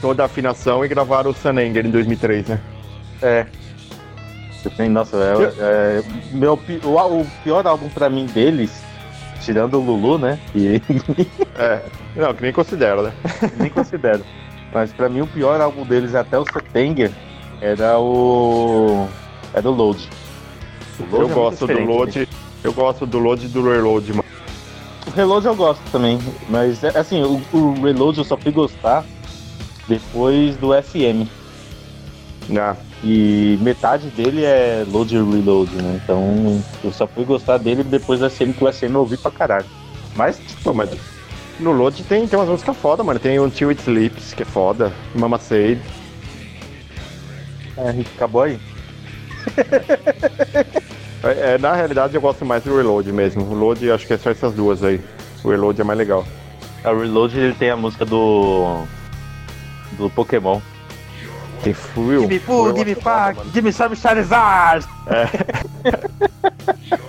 toda 0.00 0.22
a 0.22 0.26
afinação 0.26 0.84
e 0.84 0.88
gravaram 0.88 1.30
o 1.30 1.34
Sunanger 1.34 1.84
em 1.86 1.90
2003, 1.90 2.48
né? 2.48 2.60
É. 3.22 3.46
Tem, 4.70 4.88
nossa, 4.88 5.16
é, 5.16 5.98
é- 5.98 6.02
meu, 6.32 6.54
o, 6.84 7.20
o 7.20 7.26
pior 7.42 7.66
álbum 7.66 7.88
pra 7.88 8.08
mim 8.10 8.26
deles, 8.26 8.82
tirando 9.40 9.74
o 9.74 9.80
Lulu, 9.80 10.18
né? 10.18 10.38
Que 10.52 10.80
É, 11.56 11.82
não, 12.16 12.34
que 12.34 12.42
nem 12.42 12.52
considero, 12.52 13.02
né? 13.02 13.12
nem 13.58 13.70
considero. 13.70 14.24
Mas 14.72 14.92
pra 14.92 15.08
mim 15.08 15.20
o 15.20 15.26
pior 15.26 15.60
álbum 15.60 15.84
deles 15.84 16.14
até 16.14 16.38
o 16.38 16.44
September 16.44 17.10
era 17.60 17.98
o. 17.98 19.08
Era 19.52 19.68
o 19.68 19.72
Load. 19.72 20.08
O 20.98 21.02
Load 21.04 21.24
Eu 21.24 21.30
é 21.30 21.34
gosto 21.34 21.58
do 21.60 21.66
diferente, 21.66 21.88
né? 21.88 21.94
load, 21.94 22.28
eu 22.64 22.72
gosto 22.72 23.06
do 23.06 23.18
load 23.18 23.44
e 23.46 23.48
do 23.48 23.62
reload, 23.68 24.10
mano. 24.12 24.24
O 25.06 25.10
Reload 25.10 25.46
eu 25.46 25.54
gosto 25.54 25.82
também, 25.92 26.18
mas 26.48 26.82
é, 26.82 26.98
assim, 26.98 27.22
o, 27.22 27.40
o 27.56 27.74
Reload 27.82 28.18
eu 28.18 28.24
só 28.24 28.36
fui 28.38 28.50
gostar 28.50 29.04
depois 29.86 30.56
do 30.56 30.70
FM. 30.82 31.28
Ah, 32.58 32.74
E 33.04 33.58
metade 33.60 34.08
dele 34.08 34.44
é 34.44 34.84
Load 34.88 35.14
e 35.14 35.18
Reload, 35.18 35.70
né? 35.76 36.00
Então 36.02 36.62
eu 36.82 36.90
só 36.90 37.06
fui 37.06 37.24
gostar 37.24 37.58
dele 37.58 37.84
depois 37.84 38.20
do 38.20 38.30
SM, 38.30 38.52
que 38.52 38.64
o 38.64 38.72
SM 38.72 38.94
eu 38.94 39.00
ouvi 39.00 39.18
pra 39.18 39.30
caralho. 39.30 39.66
Mas, 40.16 40.38
tipo, 40.38 40.72
mas 40.72 40.90
no 41.60 41.72
load 41.72 42.02
tem, 42.04 42.26
tem 42.26 42.38
umas 42.38 42.48
músicas 42.48 42.76
foda, 42.76 43.04
mano. 43.04 43.20
Tem 43.20 43.38
o 43.38 43.44
Until 43.44 43.68
It 43.68 43.82
Sleeps, 43.82 44.32
que 44.32 44.42
é 44.42 44.46
foda. 44.46 44.92
Mama 45.14 45.38
Said. 45.38 45.78
é, 47.76 47.90
acabou 48.16 48.42
aí. 48.42 48.58
É, 51.24 51.54
é, 51.54 51.58
na 51.58 51.72
realidade, 51.72 52.14
eu 52.14 52.20
gosto 52.20 52.44
mais 52.44 52.62
do 52.64 52.76
reload 52.76 53.10
mesmo. 53.10 53.44
O 53.44 53.54
load, 53.54 53.90
acho 53.90 54.06
que 54.06 54.12
é 54.12 54.18
só 54.18 54.28
essas 54.28 54.52
duas 54.52 54.84
aí. 54.84 55.00
O 55.42 55.48
reload 55.48 55.80
é 55.80 55.84
mais 55.84 55.98
legal. 55.98 56.22
A 56.84 56.92
Reload 56.92 57.38
ele 57.38 57.54
tem 57.54 57.70
a 57.70 57.76
música 57.78 58.04
do. 58.04 58.84
do 59.92 60.10
Pokémon. 60.10 60.60
Tem 61.64 61.74
Fuel. 61.74 62.20
Give 62.20 62.34
me 62.34 62.38
food, 62.38 62.76
give 62.76 62.84
me 62.84 62.94
fuck, 62.94 63.36
give 63.52 63.62
me 63.62 63.72
some 63.72 63.96
Charizard! 63.96 64.86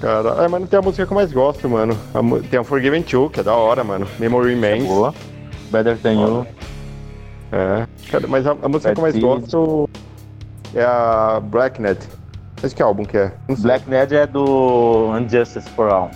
Cara, 0.00 0.44
é, 0.44 0.48
mas 0.48 0.60
não 0.60 0.66
tem 0.66 0.78
a 0.78 0.82
música 0.82 1.06
que 1.06 1.12
eu 1.12 1.14
mais 1.14 1.32
gosto, 1.32 1.68
mano. 1.68 1.96
A 2.12 2.48
tem 2.48 2.60
a 2.60 2.64
Forgiven 2.64 3.02
2, 3.02 3.32
que 3.32 3.40
é 3.40 3.42
da 3.42 3.54
hora, 3.54 3.82
mano. 3.82 4.06
Memory 4.18 4.50
Remains. 4.50 4.84
Boa. 4.84 5.14
Better 5.70 5.96
Than 5.98 6.12
You. 6.12 6.46
É. 7.50 7.86
Cara, 8.10 8.26
mas 8.26 8.46
a, 8.46 8.50
a 8.50 8.68
música 8.68 8.92
que 8.92 8.98
eu 8.98 9.02
mais 9.02 9.14
Bad 9.14 9.24
gosto 9.24 9.88
é 10.74 10.84
a 10.84 11.40
Blacknet. 11.42 11.98
Esse 12.62 12.74
que 12.74 12.82
álbum 12.82 13.04
que 13.04 13.16
é? 13.16 13.32
Não 13.48 13.56
sei. 13.56 13.64
Black 13.64 13.88
Ned 13.88 14.14
é 14.14 14.26
do 14.26 15.10
Unjustice 15.12 15.68
for 15.70 15.92
All. 15.92 16.10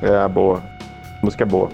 É, 0.00 0.16
a 0.16 0.28
boa. 0.28 0.58
A 0.58 1.24
música 1.24 1.44
é 1.44 1.46
boa. 1.46 1.70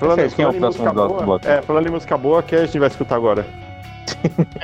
Vocês, 0.00 0.34
quem 0.34 0.44
é 0.44 0.48
o 0.48 0.54
próximo 0.54 0.92
do 0.92 1.08
bloco? 1.08 1.46
é, 1.46 1.60
falando 1.60 1.86
em 1.86 1.90
música 1.90 2.16
boa, 2.16 2.42
que 2.42 2.56
a 2.56 2.64
gente 2.64 2.78
vai 2.78 2.88
escutar 2.88 3.16
agora? 3.16 3.44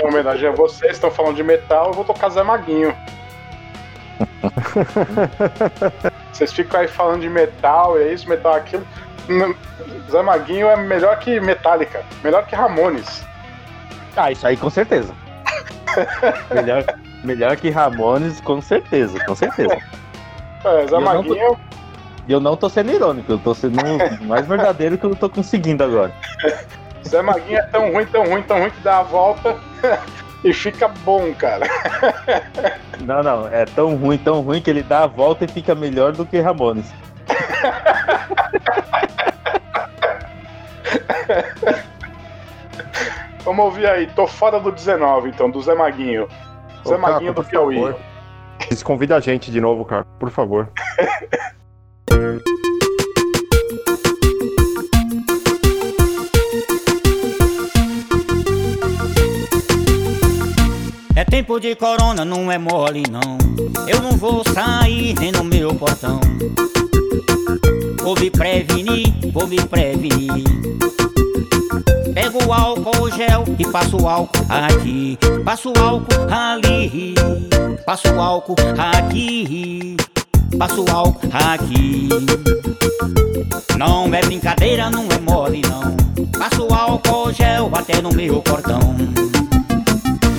Em 0.02 0.06
homenagem 0.06 0.48
a 0.48 0.52
vocês, 0.52 0.92
estão 0.92 1.10
falando 1.10 1.36
de 1.36 1.42
metal, 1.42 1.88
eu 1.88 1.92
vou 1.92 2.04
tocar 2.04 2.30
Zé 2.30 2.42
Maguinho. 2.42 2.96
Vocês 6.32 6.52
ficam 6.52 6.80
aí 6.80 6.88
falando 6.88 7.20
de 7.20 7.28
metal, 7.28 7.98
é 7.98 8.12
isso, 8.12 8.28
metal, 8.28 8.54
aquilo. 8.54 8.86
Não, 9.28 9.54
Zé 10.10 10.22
Maguinho 10.22 10.68
é 10.68 10.76
melhor 10.76 11.18
que 11.18 11.38
Metallica, 11.40 12.02
melhor 12.24 12.46
que 12.46 12.54
Ramones. 12.54 13.24
Ah, 14.16 14.32
isso 14.32 14.46
aí 14.46 14.56
com 14.56 14.70
certeza. 14.70 15.12
melhor, 16.54 16.84
melhor 17.22 17.56
que 17.56 17.70
Ramones, 17.70 18.40
com 18.40 18.60
certeza, 18.60 19.22
com 19.26 19.34
certeza. 19.34 19.76
É, 20.64 20.86
Zé 20.86 20.98
Maguinho, 20.98 21.58
E 22.28 22.32
eu 22.32 22.40
não 22.40 22.56
tô 22.56 22.68
sendo 22.68 22.90
irônico, 22.92 23.32
eu 23.32 23.38
tô 23.38 23.54
sendo 23.54 23.76
mais 24.26 24.46
verdadeiro 24.46 24.98
que 24.98 25.04
eu 25.06 25.14
tô 25.14 25.28
conseguindo 25.30 25.84
agora. 25.84 26.12
Zé 27.06 27.22
Maguinho 27.22 27.58
é 27.58 27.62
tão 27.62 27.92
ruim, 27.92 28.06
tão 28.06 28.24
ruim, 28.26 28.42
tão 28.42 28.58
ruim 28.58 28.70
que 28.70 28.80
dá 28.80 28.98
a 28.98 29.02
volta 29.02 29.56
e 30.42 30.52
fica 30.52 30.88
bom, 30.88 31.32
cara. 31.34 31.66
Não, 33.02 33.22
não, 33.22 33.46
é 33.48 33.66
tão 33.66 33.94
ruim, 33.94 34.16
tão 34.16 34.40
ruim 34.40 34.60
que 34.60 34.70
ele 34.70 34.82
dá 34.82 35.04
a 35.04 35.06
volta 35.06 35.44
e 35.44 35.48
fica 35.48 35.74
melhor 35.74 36.12
do 36.12 36.24
que 36.24 36.40
Ramones. 36.40 36.92
Vamos 43.44 43.64
ouvir 43.66 43.86
aí, 43.86 44.06
tô 44.08 44.26
fora 44.26 44.58
do 44.58 44.72
19, 44.72 45.28
então, 45.28 45.50
do 45.50 45.60
Zé 45.60 45.74
Maguinho. 45.74 46.26
Zé 46.88 46.96
Ô, 46.96 46.98
Maguinho 46.98 47.34
Caco, 47.34 47.42
do 47.44 47.48
Piauí. 47.50 47.76
favor. 47.76 47.96
Desconvida 48.70 49.14
a 49.16 49.20
gente 49.20 49.50
de 49.50 49.60
novo, 49.60 49.84
cara, 49.84 50.04
por 50.18 50.30
favor. 50.30 50.68
É 61.14 61.24
tempo 61.24 61.58
de 61.58 61.74
corona, 61.74 62.24
não 62.24 62.52
é 62.52 62.58
mole 62.58 63.02
não. 63.10 63.38
Eu 63.88 64.00
não 64.02 64.12
vou 64.12 64.42
sair 64.44 65.14
nem 65.18 65.32
no 65.32 65.42
meu 65.42 65.74
portão. 65.74 66.20
Vou 68.02 68.14
me 68.20 68.30
prevenir, 68.30 69.12
vou 69.32 69.46
me 69.46 69.60
prevenir. 69.62 70.44
Pego 72.14 72.46
o 72.46 72.52
álcool 72.52 73.10
gel 73.10 73.44
e 73.58 73.66
passo 73.66 74.06
álcool 74.06 74.46
aqui, 74.48 75.18
passo 75.44 75.72
álcool 75.78 76.26
ali, 76.30 77.14
passo 77.84 78.08
álcool 78.08 78.56
aqui, 78.78 79.96
passo 80.58 80.84
álcool 80.90 81.28
aqui. 81.32 82.08
Não 83.76 84.12
é 84.14 84.20
brincadeira, 84.22 84.90
não 84.90 85.06
é 85.10 85.18
mole 85.18 85.62
não. 85.62 85.96
Passo 86.38 86.66
álcool 86.72 87.32
gel 87.32 87.70
até 87.72 88.00
no 88.00 88.10
meu 88.12 88.40
portão. 88.42 88.80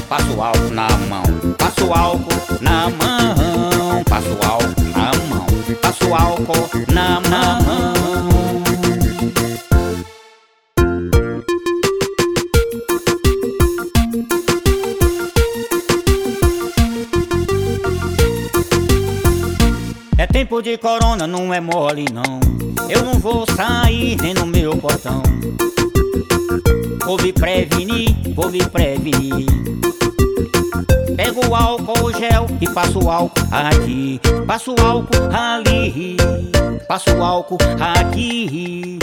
Passo 0.09 0.41
álcool 0.41 0.73
na 0.73 0.87
mão, 1.09 1.23
passo 1.57 1.93
álcool 1.93 2.61
na 2.61 2.89
mão, 2.89 4.03
passo 4.05 4.37
álcool 4.43 4.73
na 4.95 5.11
mão, 5.29 5.45
passo 5.81 6.13
álcool 6.13 6.69
na 6.93 7.21
mão. 7.29 8.36
Tempo 20.37 20.61
de 20.61 20.77
corona, 20.77 21.25
não 21.25 21.51
é 21.51 21.59
mole 21.59 22.05
não. 22.13 22.39
Eu 22.87 23.03
não 23.03 23.13
vou 23.13 23.43
sair 23.55 24.21
nem 24.21 24.35
no 24.35 24.45
meu 24.45 24.77
portão. 24.77 25.23
Vou 27.03 27.19
me 27.19 27.33
prevenir, 27.33 28.15
vou 28.35 28.47
me 28.51 28.63
prevenir. 28.63 29.47
Pego 31.15 31.43
o 31.47 31.55
álcool 31.55 32.13
gel 32.13 32.45
e 32.61 32.69
passo 32.69 33.09
álcool 33.09 33.47
aqui, 33.49 34.21
passo 34.45 34.75
álcool 34.79 35.27
ali, 35.33 36.15
passo 36.87 37.19
álcool 37.19 37.57
aqui, 37.79 38.99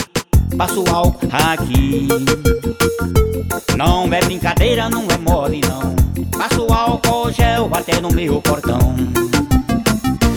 passo 0.57 0.85
álcool 0.89 1.29
aqui. 1.33 2.07
Não 3.77 4.05
é 4.15 4.21
brincadeira, 4.21 4.89
não 4.89 5.05
é 5.11 5.19
mole 5.19 5.61
não. 5.69 5.97
Passo 6.39 6.73
álcool 6.73 7.33
gel 7.33 7.69
até 7.73 8.01
no 8.01 8.13
meu 8.13 8.41
portão. 8.41 8.95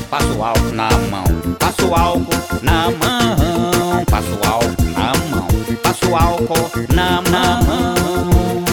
Passo 0.10 0.42
álcool 0.42 0.72
na 0.72 0.90
mão, 1.12 1.26
passo 1.60 1.94
álcool 1.94 2.64
na 2.64 2.90
mão, 2.92 4.06
passo 4.10 4.40
álcool 4.48 4.76
na 4.96 5.12
mão, 5.30 5.48
passo 5.84 6.16
álcool 6.16 6.72
na 6.96 7.22
mão. 7.30 8.64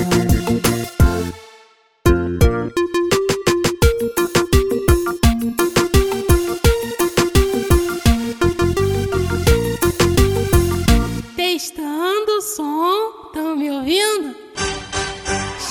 Testando 11.37 12.32
o 12.39 12.41
som, 12.41 13.30
tão 13.32 13.57
me 13.57 13.70
ouvindo? 13.72 14.37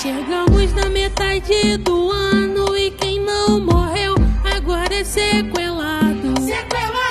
Chegamos 0.02 0.72
na 0.74 0.90
metade 0.90 1.78
do 1.78 2.10
ano 2.10 2.53
é 5.16 5.42
sequelado. 5.42 6.34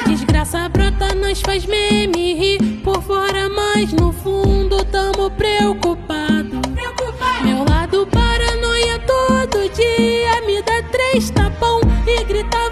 Desgraça 0.08 0.68
brota, 0.70 1.16
nós 1.16 1.42
faz 1.42 1.66
meme 1.66 2.34
rir 2.34 2.82
por 2.84 3.02
fora, 3.02 3.50
mas 3.50 3.94
no 3.94 4.12
fundo 4.12 4.84
tamo 4.86 5.30
preocupado. 5.32 6.62
Meu 7.44 7.64
lado 7.64 8.08
paranoia 8.08 9.00
todo 9.00 9.70
dia 9.74 10.42
me 10.46 10.62
dá 10.62 10.82
três 10.92 11.30
tapão 11.32 11.80
e 12.06 12.24
grita 12.24 12.70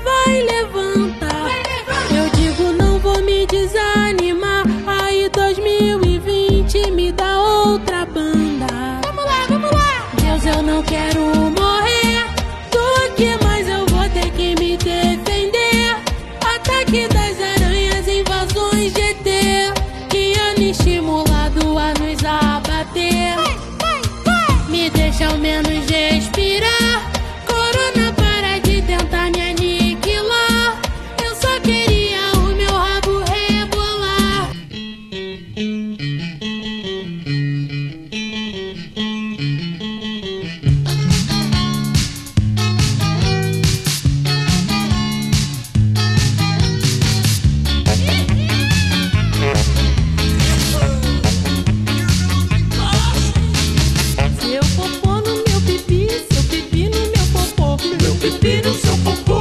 No 58.59 58.73
seu 58.73 58.97
popô 58.97 59.40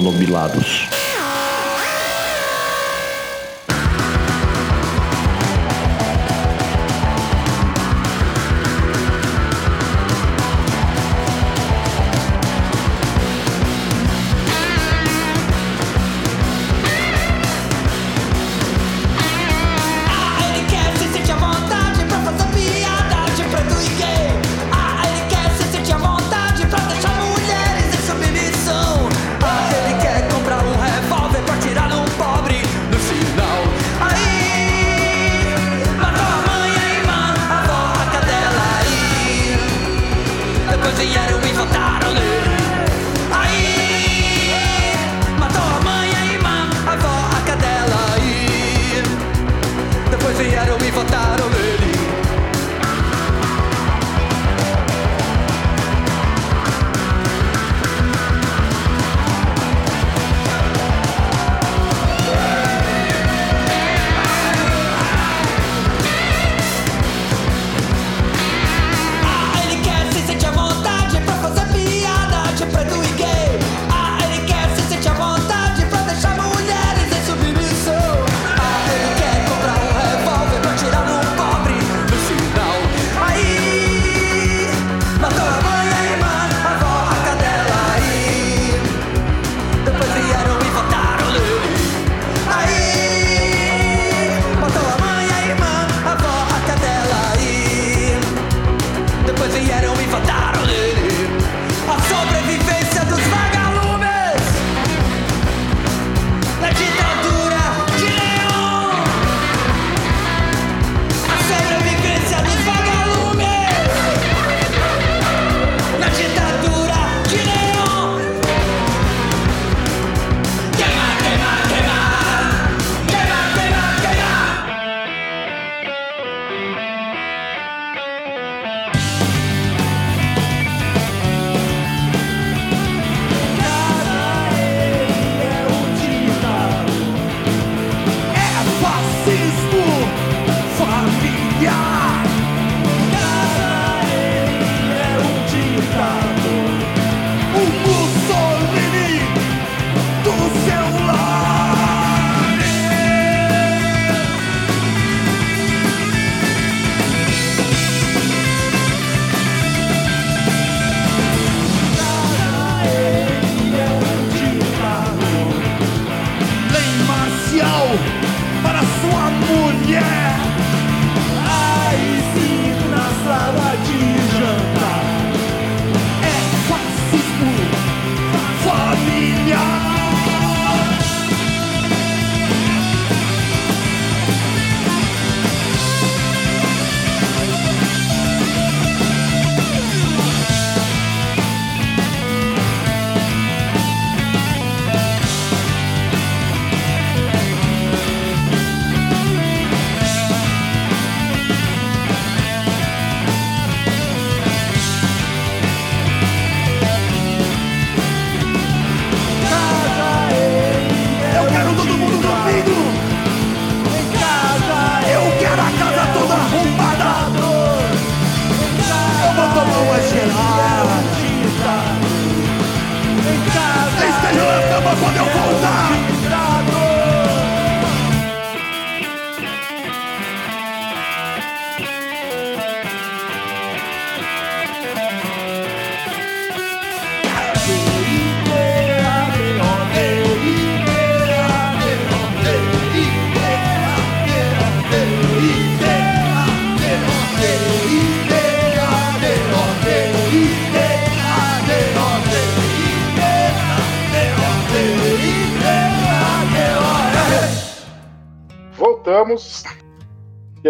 zoântropos 0.00 0.49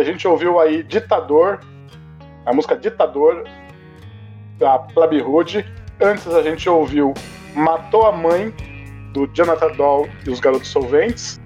a 0.00 0.04
gente 0.04 0.26
ouviu 0.26 0.58
aí 0.58 0.82
Ditador, 0.82 1.60
a 2.46 2.52
música 2.52 2.76
Ditador, 2.76 3.44
da 4.58 4.78
Plebe 4.78 5.20
Hood. 5.22 5.64
Antes 6.00 6.26
a 6.28 6.42
gente 6.42 6.68
ouviu 6.68 7.12
Matou 7.54 8.06
a 8.06 8.12
Mãe, 8.12 8.54
do 9.12 9.26
Jonathan 9.32 9.72
Doll 9.72 10.08
e 10.26 10.30
os 10.30 10.40
Garotos 10.40 10.68
Solventes. 10.68 11.40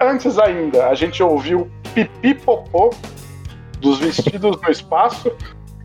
Antes 0.00 0.38
ainda, 0.38 0.88
a 0.88 0.94
gente 0.94 1.22
ouviu 1.22 1.70
Pipi 1.94 2.34
Popô, 2.34 2.90
dos 3.80 3.98
Vestidos 3.98 4.60
no 4.60 4.70
Espaço. 4.70 5.32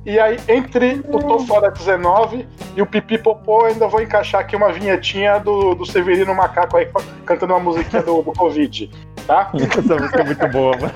E 0.06 0.20
aí, 0.20 0.38
entre 0.48 1.02
o 1.08 1.20
Tô 1.20 1.40
Fora 1.40 1.70
19 1.70 2.48
e 2.76 2.82
o 2.82 2.88
Pipi 2.88 3.20
Popô, 3.20 3.66
ainda 3.66 3.88
vou 3.88 4.02
encaixar 4.02 4.42
aqui 4.42 4.56
uma 4.56 4.72
vinhetinha 4.74 5.40
do, 5.40 5.76
do 5.76 5.86
Severino 5.86 6.34
Macaco 6.34 6.76
aí 6.76 6.90
cantando 7.24 7.54
uma 7.54 7.60
musiquinha 7.60 8.02
do, 8.02 8.22
do 8.24 8.34
Covid, 8.34 8.90
tá? 9.22 9.52
Essa 9.56 9.96
música 9.96 10.22
é 10.22 10.24
muito 10.24 10.48
boa, 10.50 10.78
mano. 10.78 10.94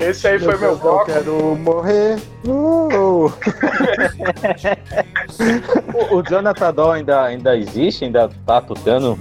Esse 0.00 0.28
aí 0.28 0.38
foi 0.38 0.56
meu 0.58 0.72
Eu 0.72 0.76
bloco. 0.76 1.06
quero 1.06 1.56
morrer. 1.56 2.18
Uh! 2.46 3.32
O, 5.94 6.16
o 6.16 6.22
Jonathan 6.22 6.74
Doll 6.74 6.92
ainda, 6.92 7.22
ainda 7.22 7.56
existe? 7.56 8.04
Ainda 8.04 8.28
tá 8.44 8.60
tocando 8.60 9.18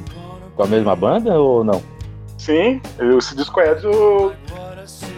com 0.55 0.63
a 0.63 0.67
mesma 0.67 0.95
banda 0.95 1.39
ou 1.39 1.63
não? 1.63 1.81
Sim, 2.37 2.81
esse 3.17 3.35
disco 3.35 3.59
é 3.59 3.73
do, 3.75 4.33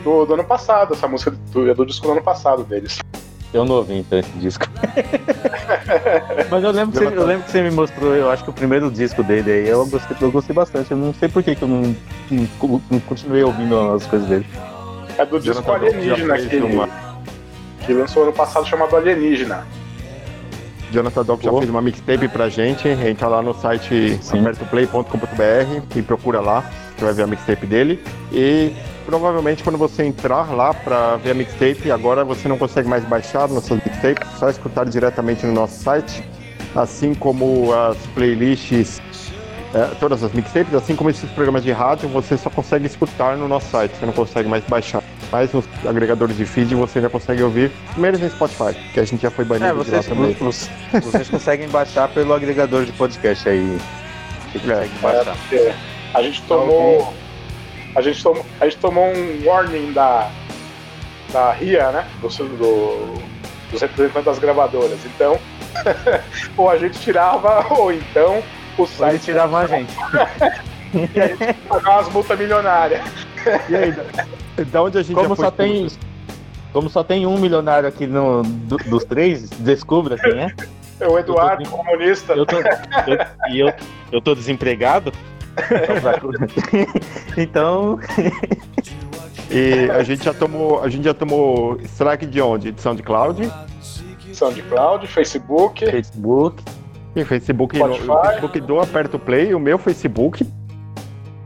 do, 0.04 0.26
do 0.26 0.34
ano 0.36 0.44
passado, 0.44 0.94
essa 0.94 1.08
música 1.08 1.32
do, 1.52 1.70
é 1.70 1.74
do 1.74 1.86
disco 1.86 2.06
do 2.06 2.14
ano 2.14 2.22
passado 2.24 2.64
deles. 2.64 3.00
Eu 3.54 3.64
não 3.66 3.76
ouvi 3.76 3.96
então 4.00 4.20
esse 4.20 4.30
disco. 4.34 4.66
Mas 6.52 6.64
eu 6.64 6.72
lembro, 6.72 6.92
que 6.92 6.98
você, 6.98 7.16
eu 7.18 7.26
lembro 7.26 7.44
que 7.46 7.52
você 7.52 7.62
me 7.62 7.72
mostrou, 7.72 8.14
eu 8.14 8.30
acho 8.30 8.44
que 8.44 8.50
o 8.50 8.54
primeiro 8.54 8.92
disco 8.92 9.24
dele 9.24 9.52
aí, 9.52 9.68
eu 9.68 9.86
gostei, 9.88 10.18
eu 10.20 10.32
gostei 10.32 10.54
bastante. 10.56 10.92
Eu 10.92 10.98
não 10.98 11.14
sei 11.14 11.30
por 11.30 11.42
que, 11.42 11.56
que 11.56 11.62
eu 11.62 11.68
não, 11.68 11.96
não, 12.30 12.82
não 12.92 13.00
continuei 13.02 13.44
ouvindo 13.44 13.78
as 13.94 14.06
coisas 14.06 14.28
dele. 14.28 14.46
É 15.18 15.26
do 15.26 15.40
disco 15.40 15.64
Jonathan 15.64 15.74
Alienígena 15.88 16.36
fez 16.36 16.48
que, 16.48 16.56
ele, 16.58 16.66
uma- 16.76 16.90
que 17.86 17.94
lançou 17.94 18.24
ano 18.24 18.34
passado 18.34 18.66
chamado 18.68 18.96
Alienígena. 18.96 19.66
Jonathan 20.92 21.24
Dopp 21.24 21.44
já 21.44 21.52
fez 21.52 21.70
uma 21.70 21.82
mixtape 21.82 22.28
pra 22.28 22.50
gente. 22.50 22.88
Entra 22.88 23.28
lá 23.28 23.42
no 23.42 23.54
site 23.54 24.20
apertoplay.com.br 24.32 25.84
e 25.96 26.02
procura 26.02 26.40
lá, 26.40 26.64
que 26.98 27.04
vai 27.04 27.14
ver 27.14 27.24
a 27.24 27.28
mixtape 27.28 27.66
dele. 27.66 28.04
E 28.32 28.74
provavelmente 29.06 29.64
quando 29.64 29.78
você 29.78 30.04
entrar 30.04 30.54
lá 30.54 30.74
pra 30.74 31.16
ver 31.18 31.32
a 31.32 31.34
mixtape, 31.34 31.90
agora 31.92 32.24
você 32.26 32.48
não 32.48 32.58
consegue 32.58 32.88
mais 32.90 33.06
baixar 33.06 33.48
nossas 33.48 33.80
mixtapes, 33.84 34.28
só 34.38 34.50
escutar 34.50 34.86
diretamente 34.86 35.46
no 35.46 35.54
nosso 35.54 35.82
site. 35.84 36.24
Assim 36.76 37.14
como 37.14 37.74
as 37.74 37.98
playlists, 38.14 39.02
é, 39.74 39.86
todas 40.00 40.22
as 40.24 40.32
mixtapes, 40.34 40.74
assim 40.74 40.96
como 40.96 41.10
esses 41.10 41.30
programas 41.32 41.64
de 41.64 41.72
rádio, 41.72 42.08
você 42.10 42.38
só 42.38 42.50
consegue 42.50 42.86
escutar 42.86 43.38
no 43.38 43.48
nosso 43.48 43.70
site, 43.72 43.94
você 43.98 44.06
não 44.06 44.14
consegue 44.14 44.48
mais 44.50 44.64
baixar. 44.66 45.02
Mas 45.32 45.52
nos 45.52 45.66
agregadores 45.86 46.38
de 46.38 46.46
feed 46.46 46.74
você 46.76 47.02
já 47.02 47.10
consegue 47.10 47.42
ouvir, 47.44 47.72
primeiro 47.92 48.18
no 48.20 48.30
Spotify, 48.30 48.74
que 48.94 49.00
a 49.00 49.04
gente 49.06 49.22
já 49.22 49.32
foi 49.32 49.44
banido 49.44 49.66
É, 49.66 49.72
de 49.72 49.76
lá 49.78 49.84
vocês, 49.84 50.06
também. 50.06 50.34
vocês, 50.34 50.70
vocês 51.04 51.30
conseguem 51.30 51.68
baixar 51.70 52.08
pelo 52.10 52.34
agregador 52.34 52.86
de 52.86 52.92
podcast 52.94 53.48
aí. 53.50 53.78
Você 54.52 54.60
consegue 54.60 54.92
baixar. 55.02 55.36
É, 55.52 55.74
a 56.14 56.22
gente 56.22 56.42
tomou. 56.44 57.14
A 57.96 58.02
gente 58.02 58.22
tomou, 58.22 58.46
a 58.60 58.66
gente 58.66 58.78
tomou 58.78 59.06
um 59.06 59.46
warning 59.46 59.92
da, 59.92 60.30
da 61.32 61.52
RIA, 61.54 61.92
né? 61.92 62.08
Do, 62.22 62.28
do- 62.30 63.22
dos 63.72 63.82
representantes 63.82 64.26
das 64.26 64.40
gravadoras. 64.40 65.00
Então, 65.06 65.38
ou 66.56 66.70
a 66.70 66.78
gente 66.78 67.00
tirava, 67.00 67.66
ou 67.74 67.92
então 67.92 68.42
o 68.78 68.86
site. 68.86 69.24
tirava 69.24 69.60
a 69.60 69.68
gente. 69.68 69.92
e 71.16 71.20
a 71.20 71.28
gente 71.28 71.54
pagava 71.68 71.98
umas 72.02 72.10
multas 72.14 72.38
milionárias. 72.40 73.02
E 73.70 73.76
aí, 73.76 73.94
da, 74.66 74.84
onde 74.84 74.98
a 75.00 75.02
gente 75.04 75.16
Como 75.16 75.36
só 75.36 75.50
tem. 75.52 75.88
Como 76.74 76.90
só 76.90 77.04
tem 77.04 77.26
um 77.26 77.38
milionário 77.40 77.88
aqui 77.90 78.06
no, 78.06 78.44
do- 78.44 78.78
dos 78.78 79.04
três, 79.06 79.50
descubra 79.50 80.18
quem 80.18 80.40
é. 80.40 80.54
É 81.00 81.08
o 81.08 81.18
Eduardo, 81.18 81.68
comunista. 81.70 82.34
Eu 82.34 82.46
tô, 82.46 82.58
eu- 82.58 83.52
e 83.52 83.60
eu, 83.60 83.74
eu 84.12 84.22
tô 84.22 84.36
desempregado. 84.36 85.12
então. 87.38 88.00
E 89.50 89.90
a 89.92 90.04
gente 90.04 90.26
já 90.26 90.34
tomou, 90.34 90.84
a 90.84 90.90
gente 90.90 91.06
já 91.06 91.14
tomou 91.14 91.80
strike 91.82 92.26
de 92.26 92.42
onde? 92.42 92.74
De 92.74 92.82
SoundCloud? 92.82 93.50
SoundCloud, 94.34 95.08
Facebook. 95.08 95.90
Facebook. 95.90 96.64
E 97.16 97.24
Facebook, 97.24 97.80
no, 97.80 97.86
o 97.94 98.22
Facebook 98.24 98.60
do 98.60 98.80
Aperto 98.80 99.18
Play, 99.18 99.54
o 99.56 99.60
meu 99.60 99.78
Facebook. 99.78 100.46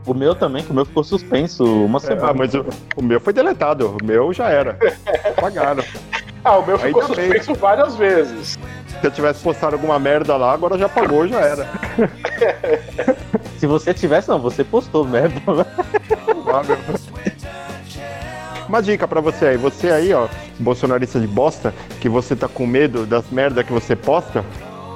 O 0.04 0.12
meu 0.12 0.34
também, 0.34 0.64
que 0.64 0.72
o 0.72 0.74
meu 0.74 0.84
ficou 0.84 1.04
suspenso 1.04 1.64
uma 1.64 2.00
semana. 2.00 2.30
Ah, 2.30 2.34
mas 2.34 2.52
o, 2.54 2.66
o 2.96 3.02
meu 3.02 3.20
foi 3.20 3.32
deletado, 3.32 3.96
o 4.02 4.04
meu 4.04 4.32
já 4.32 4.48
era. 4.48 4.76
Pagaram. 5.40 5.84
Ah, 6.44 6.58
o 6.58 6.66
meu 6.66 6.76
ficou 6.76 7.02
Ainda 7.02 7.14
bem. 7.14 7.26
suspenso 7.28 7.54
várias 7.54 7.94
vezes. 7.94 8.58
Se 9.00 9.06
eu 9.06 9.10
tivesse 9.12 9.42
postado 9.42 9.76
alguma 9.76 9.98
merda 9.98 10.36
lá, 10.36 10.52
agora 10.52 10.76
já 10.76 10.88
pagou, 10.88 11.26
já 11.26 11.40
era. 11.40 11.68
Se 13.62 13.66
você 13.68 13.94
tivesse, 13.94 14.28
não, 14.28 14.40
você 14.40 14.64
postou 14.64 15.06
merda. 15.06 15.40
Uma 18.66 18.82
dica 18.82 19.06
pra 19.06 19.20
você 19.20 19.46
aí, 19.46 19.56
você 19.56 19.88
aí, 19.92 20.12
ó, 20.12 20.26
bolsonarista 20.58 21.20
de 21.20 21.28
bosta, 21.28 21.72
que 22.00 22.08
você 22.08 22.34
tá 22.34 22.48
com 22.48 22.66
medo 22.66 23.06
das 23.06 23.30
merda 23.30 23.62
que 23.62 23.72
você 23.72 23.94
posta, 23.94 24.44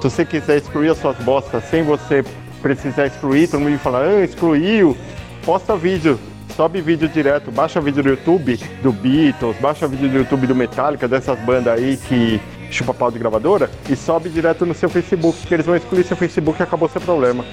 se 0.01 0.09
você 0.09 0.25
quiser 0.25 0.57
excluir 0.57 0.89
as 0.89 0.97
suas 0.97 1.15
bostas 1.19 1.63
sem 1.69 1.81
você 1.81 2.25
precisar 2.61 3.07
excluir, 3.07 3.47
todo 3.47 3.61
mundo 3.61 3.79
fala, 3.79 4.01
ah, 4.01 4.21
excluiu, 4.25 4.97
posta 5.45 5.77
vídeo, 5.77 6.19
sobe 6.53 6.81
vídeo 6.81 7.07
direto, 7.07 7.49
baixa 7.49 7.79
vídeo 7.79 8.03
do 8.03 8.09
YouTube 8.09 8.59
do 8.83 8.91
Beatles, 8.91 9.55
baixa 9.61 9.87
vídeo 9.87 10.09
do 10.09 10.17
YouTube 10.17 10.45
do 10.45 10.53
Metallica, 10.53 11.07
dessas 11.07 11.39
bandas 11.39 11.73
aí 11.73 11.95
que 11.95 12.41
chupa 12.69 12.93
pau 12.93 13.09
de 13.09 13.17
gravadora, 13.17 13.71
e 13.89 13.95
sobe 13.95 14.27
direto 14.27 14.65
no 14.65 14.73
seu 14.73 14.89
Facebook, 14.89 15.47
que 15.47 15.53
eles 15.53 15.65
vão 15.65 15.77
excluir 15.77 16.03
seu 16.03 16.17
Facebook 16.17 16.59
e 16.59 16.63
acabou 16.63 16.89
seu 16.89 16.99
problema. 16.99 17.45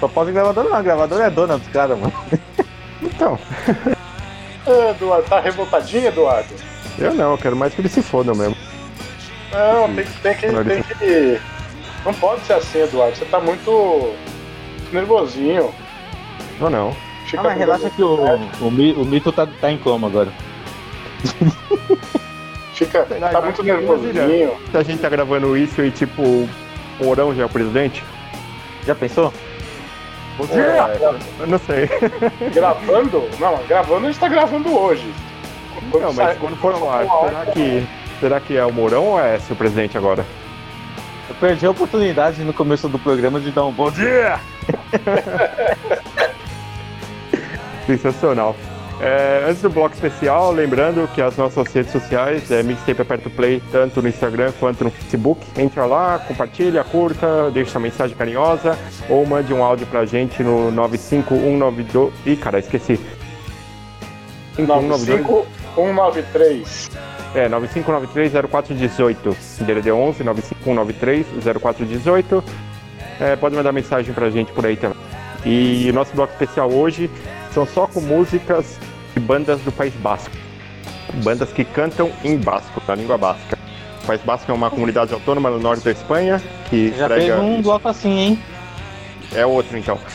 Só 0.00 0.08
pode 0.08 0.32
gravador 0.32 0.64
não, 0.64 0.82
gravadora 0.82 1.24
é 1.24 1.30
dona 1.30 1.58
dos 1.58 1.68
caras, 1.68 1.98
mano. 1.98 2.12
Então, 3.00 3.38
Ah, 4.66 4.90
Eduardo, 4.90 5.28
tá 5.28 5.38
revoltadinho, 5.40 6.08
Eduardo? 6.08 6.52
eu 6.98 7.14
não, 7.14 7.30
eu 7.32 7.38
quero 7.38 7.54
mais 7.56 7.72
que 7.72 7.80
eles 7.80 7.92
se 7.92 8.02
fodam 8.02 8.34
mesmo. 8.34 8.56
Não, 9.52 9.94
tem, 9.94 10.04
que- 10.04 10.20
tem 10.20 10.34
que. 10.34 10.64
Tem 10.64 10.82
que. 10.82 11.40
Não 12.04 12.12
pode 12.14 12.42
ser 12.42 12.54
assim, 12.54 12.80
Eduardo. 12.82 13.16
Você 13.16 13.24
tá 13.26 13.38
muito 13.40 14.12
nervosinho. 14.92 15.72
Não, 16.60 16.68
não. 16.68 16.96
Fica 17.26 17.40
Ah, 17.42 17.44
mas 17.44 17.58
relaxa 17.58 17.88
que 17.90 18.02
o, 18.02 18.14
o, 18.60 18.66
o 18.68 19.04
mito 19.04 19.30
tá, 19.30 19.46
tá 19.60 19.70
em 19.70 19.78
coma 19.78 20.08
agora. 20.08 20.32
Fica, 22.74 23.04
tá 23.32 23.40
muito 23.40 23.62
nervosinho. 23.62 24.56
Se 24.70 24.76
a 24.76 24.82
gente 24.82 25.00
tá 25.00 25.08
gravando 25.08 25.56
isso 25.56 25.80
e 25.82 25.90
tipo, 25.90 26.22
o 26.22 26.48
Mourão 27.00 27.34
já 27.34 27.42
é 27.42 27.46
o 27.46 27.48
presidente? 27.48 28.02
Já 28.86 28.94
pensou? 28.94 29.32
Eu 31.40 31.46
não 31.46 31.58
sei. 31.58 31.88
Gravando? 32.54 33.28
Não, 33.40 33.58
gravando 33.66 34.06
a 34.06 34.10
gente 34.10 34.20
tá 34.20 34.28
gravando 34.28 34.76
hoje. 34.78 35.12
Quando 35.90 36.04
Não, 36.04 36.12
sai- 36.12 36.26
mas 36.26 36.38
quando 36.38 36.56
for 36.56 36.78
no 36.78 36.90
ar, 36.90 37.06
for 37.06 37.28
será 37.28 37.46
que, 37.46 37.86
será 38.20 38.40
que 38.40 38.56
é 38.56 38.64
o 38.64 38.72
Mourão 38.72 39.04
ou 39.04 39.20
é 39.20 39.36
esse 39.36 39.52
o 39.52 39.56
presidente 39.56 39.96
agora? 39.98 40.24
Eu 41.28 41.34
perdi 41.36 41.66
a 41.66 41.70
oportunidade 41.70 42.42
no 42.42 42.52
começo 42.52 42.88
do 42.88 42.98
programa 42.98 43.40
de 43.40 43.50
dar 43.50 43.64
um 43.64 43.72
bom 43.72 43.90
dia. 43.90 44.38
Sensacional. 47.86 48.54
É, 49.00 49.46
antes 49.48 49.62
do 49.62 49.70
bloco 49.70 49.94
especial, 49.94 50.50
lembrando 50.50 51.08
que 51.14 51.22
as 51.22 51.36
nossas 51.36 51.72
redes 51.72 51.92
sociais 51.92 52.50
é 52.50 52.64
Mixtape 52.64 53.00
Aperto 53.00 53.30
Play, 53.30 53.62
tanto 53.70 54.02
no 54.02 54.08
Instagram 54.08 54.50
quanto 54.58 54.82
no 54.82 54.90
Facebook. 54.90 55.46
Entra 55.56 55.86
lá, 55.86 56.18
compartilha, 56.18 56.82
curta, 56.82 57.48
deixa 57.52 57.70
sua 57.72 57.80
mensagem 57.80 58.16
carinhosa 58.16 58.76
ou 59.08 59.24
mande 59.24 59.54
um 59.54 59.62
áudio 59.62 59.86
pra 59.86 60.04
gente 60.04 60.42
no 60.42 60.72
95192. 60.72 62.12
Ih, 62.26 62.36
cara, 62.36 62.58
esqueci. 62.58 62.98
95193. 64.58 66.90
É, 67.36 67.48
9593-0418. 67.48 69.36
DDD 69.60 69.92
11 69.92 70.24
9593-0418. 70.24 72.42
É, 73.20 73.36
pode 73.36 73.54
mandar 73.54 73.70
mensagem 73.70 74.12
pra 74.12 74.28
gente 74.28 74.50
por 74.50 74.66
aí 74.66 74.76
também. 74.76 74.98
E 75.46 75.88
o 75.88 75.92
nosso 75.92 76.12
bloco 76.14 76.32
especial 76.32 76.72
hoje 76.72 77.08
são 77.52 77.66
só 77.66 77.86
com 77.86 78.00
músicas 78.00 78.78
de 79.14 79.20
bandas 79.20 79.60
do 79.60 79.72
País 79.72 79.94
Basco. 79.94 80.34
Bandas 81.24 81.50
que 81.52 81.64
cantam 81.64 82.10
em 82.24 82.36
basco, 82.36 82.82
na 82.86 82.94
língua 82.94 83.18
basca. 83.18 83.58
O 84.02 84.06
País 84.06 84.20
Basco 84.22 84.50
é 84.50 84.54
uma 84.54 84.70
comunidade 84.70 85.12
autônoma 85.12 85.50
no 85.50 85.58
norte 85.58 85.84
da 85.84 85.90
Espanha 85.90 86.40
que 86.68 86.94
Já 86.96 87.06
prega... 87.06 87.36
fez 87.36 87.44
um 87.44 87.62
bloco 87.62 87.88
assim, 87.88 88.18
hein? 88.18 88.38
É 89.34 89.44
outro 89.44 89.76
então. 89.76 89.98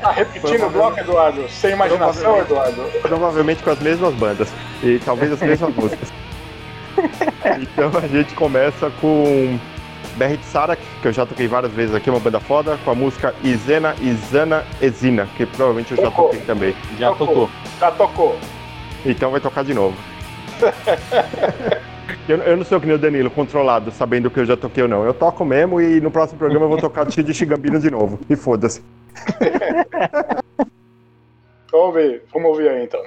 Tá 0.00 0.12
repetindo 0.12 0.66
o 0.66 0.70
bloco, 0.70 0.98
Eduardo? 0.98 1.48
Sem 1.48 1.72
imaginação, 1.72 2.38
Eduardo? 2.38 2.82
Provavelmente 3.02 3.62
com 3.62 3.70
as 3.70 3.80
mesmas 3.80 4.14
bandas. 4.14 4.48
E 4.82 5.00
talvez 5.04 5.32
as 5.32 5.40
mesmas 5.40 5.74
músicas. 5.74 6.12
Então 7.60 7.90
a 7.98 8.06
gente 8.06 8.34
começa 8.34 8.90
com 9.00 9.58
BR 10.16 10.36
de 10.36 10.44
Sarak, 10.44 10.80
que 11.00 11.08
eu 11.08 11.12
já 11.12 11.24
toquei 11.26 11.46
várias 11.48 11.72
vezes 11.72 11.94
aqui, 11.94 12.10
uma 12.10 12.20
banda 12.20 12.40
foda, 12.40 12.78
com 12.84 12.90
a 12.90 12.94
música 12.94 13.34
Izena, 13.42 13.94
Izana, 14.00 14.64
Ezina, 14.80 15.26
que 15.36 15.46
provavelmente 15.46 15.90
eu 15.92 15.96
já 15.96 16.04
Tocou. 16.04 16.24
toquei 16.26 16.40
também. 16.42 16.74
Já 16.98 17.12
tocou. 17.14 17.50
Já 17.80 17.90
tocou. 17.90 18.38
Então 19.04 19.30
vai 19.30 19.40
tocar 19.40 19.64
de 19.64 19.74
novo. 19.74 19.96
Eu, 22.28 22.36
eu 22.38 22.56
não 22.56 22.64
sou 22.64 22.80
que 22.80 22.86
nem 22.86 22.94
o 22.94 22.98
Danilo, 22.98 23.30
controlado, 23.30 23.90
sabendo 23.90 24.30
que 24.30 24.38
eu 24.38 24.44
já 24.44 24.56
toquei 24.56 24.82
ou 24.82 24.88
não. 24.88 25.04
Eu 25.04 25.14
toco 25.14 25.44
mesmo 25.44 25.80
e 25.80 26.00
no 26.00 26.10
próximo 26.10 26.38
programa 26.38 26.66
eu 26.66 26.68
vou 26.68 26.78
tocar 26.78 27.06
Tio 27.06 27.22
de 27.22 27.32
Xigambino 27.34 27.80
de 27.80 27.90
novo. 27.90 28.18
E 28.28 28.36
foda-se. 28.36 28.82
Vamos 31.72 31.86
ouvir, 31.86 32.22
vamos 32.32 32.50
ouvir 32.50 32.68
aí 32.68 32.84
então. 32.84 33.00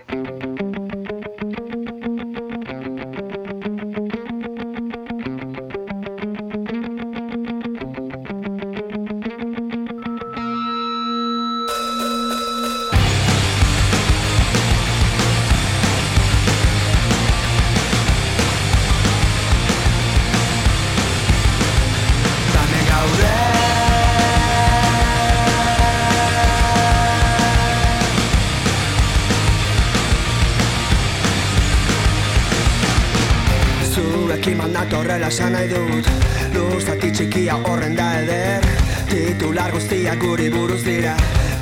Esan 35.36 35.52
nahi 35.52 35.68
dut 35.68 36.08
Luzati 36.54 37.10
txikia 37.12 37.58
horren 37.68 37.96
da 37.98 38.06
eder 38.22 38.68
Titular 39.10 39.74
guztiak 39.74 40.22
guri 40.22 40.48
buruz 40.54 40.80
dira 40.86 41.16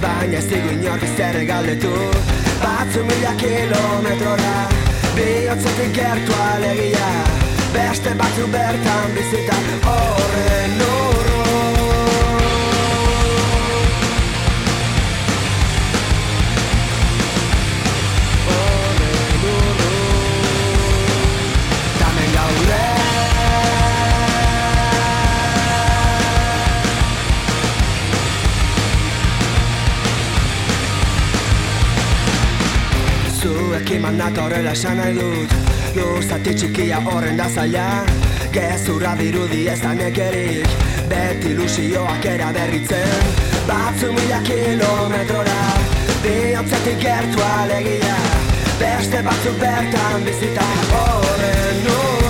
Baina 0.03 0.37
ez 0.37 0.45
digu 0.49 0.73
inork 0.75 1.05
zer 1.17 1.39
galdetu. 1.49 1.93
Batzu 2.61 3.05
mila 3.09 3.33
kilometrora 3.41 4.55
Bihotzetik 5.15 5.93
gertu 5.95 6.35
alegia. 6.49 7.13
Beste 7.73 8.13
batzu 8.19 8.49
bertan 8.57 9.15
bizita 9.17 9.61
horren 9.93 10.77
Zuekin 34.13 34.25
mandata 34.25 34.43
horrela 34.43 34.71
esan 34.71 34.97
nahi 34.97 35.13
dut. 35.15 35.53
Luzati 35.95 36.53
txikia 36.53 36.99
horren 37.05 37.37
da 37.37 37.49
zaila. 37.49 38.05
Gezurra 38.51 39.15
dirudi 39.17 39.67
ez 39.67 39.81
da 39.81 39.93
nekerik. 39.93 40.67
Beti 41.09 41.51
ilusioak 41.51 42.25
eraberritzen 42.25 43.25
Batzu 43.67 44.11
mila 44.13 44.39
kilometrora. 44.43 45.61
Bihotzetik 46.23 46.99
gertu 47.01 47.41
alegia. 47.41 48.17
Beste 48.79 49.23
batzuk 49.23 49.57
bertan 49.59 50.23
bizita 50.25 50.67
horren 50.91 51.87
urru 51.87 52.22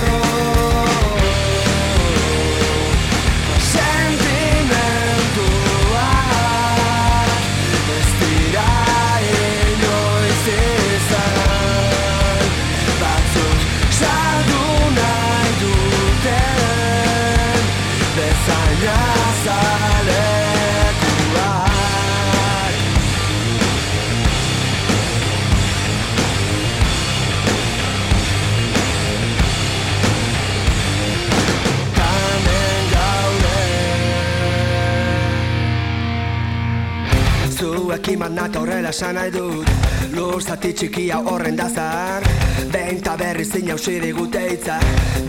Zuekin 38.14 38.20
manata 38.20 38.60
horrela 38.60 38.90
esan 38.90 39.16
nahi 39.16 39.32
dut. 39.34 39.70
Lur 40.14 40.42
zati 40.42 40.74
txikia 40.74 41.18
horren 41.26 41.56
da 41.58 41.66
zahar 41.70 42.24
Behin 42.72 43.02
ta 43.02 43.16
berri 43.18 43.46
zin 43.46 43.66
jausiri 43.68 44.12
gute 44.14 44.40
hitza 44.50 44.78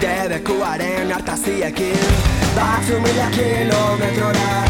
Debekuaren 0.00 1.12
hartaziekin. 1.12 1.96
Batzu 2.56 3.00
mila 3.00 3.30
kilometrora. 3.36 4.64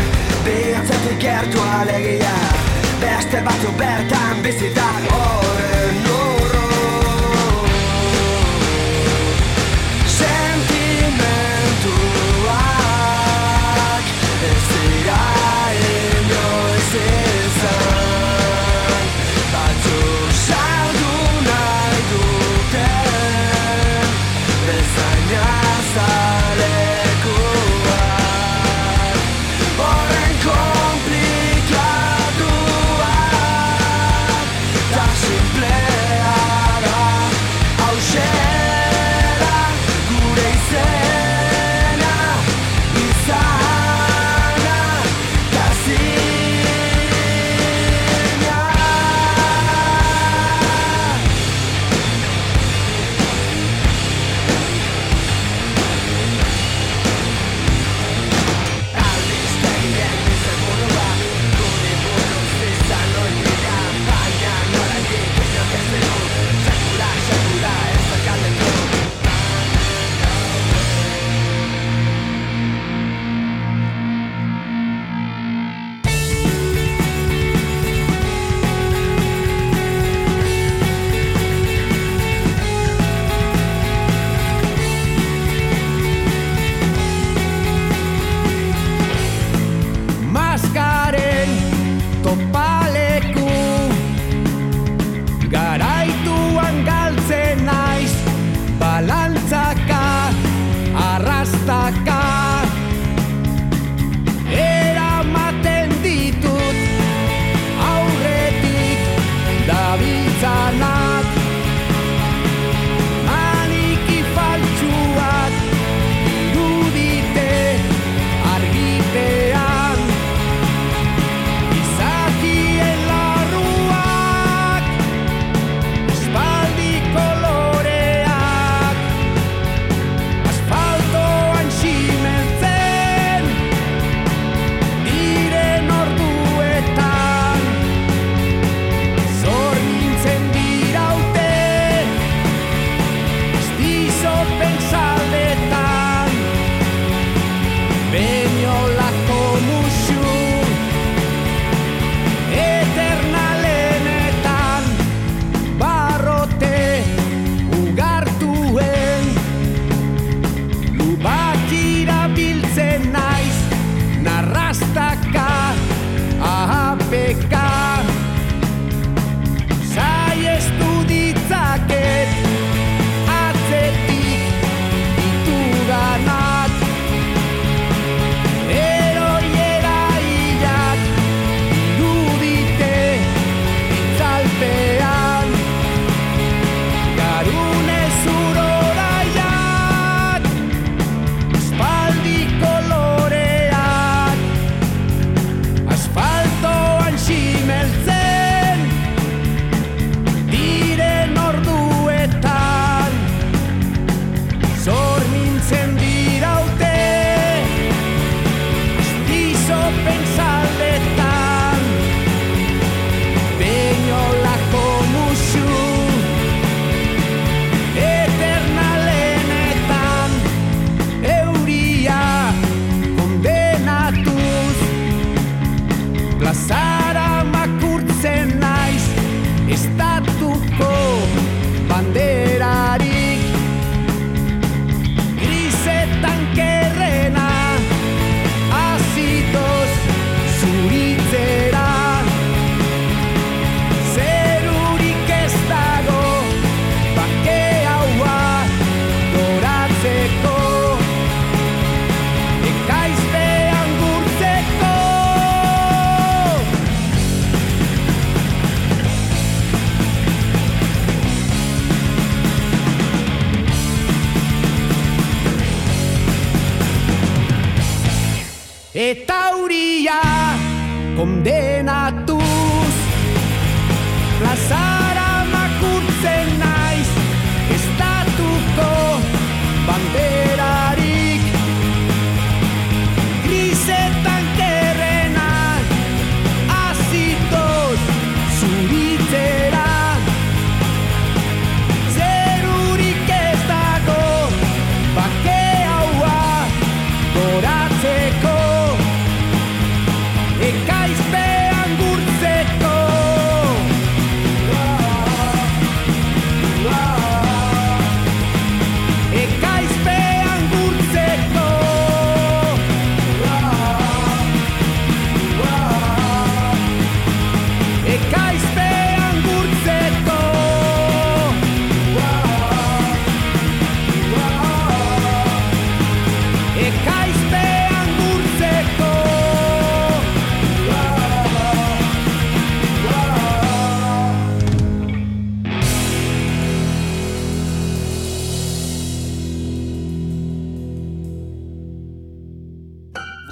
Bihatzetik 0.44 1.18
gertu 1.18 1.66
alegia. 1.80 2.36
Beste 3.00 3.42
batzu 3.42 3.74
bertan 3.78 4.42
bizita 4.42 4.88
horren 5.10 5.53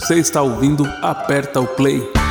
Você 0.02 0.16
está 0.16 0.42
ouvindo 0.42 0.84
Aperta 1.00 1.60
o 1.60 1.66
Play. 1.76 2.21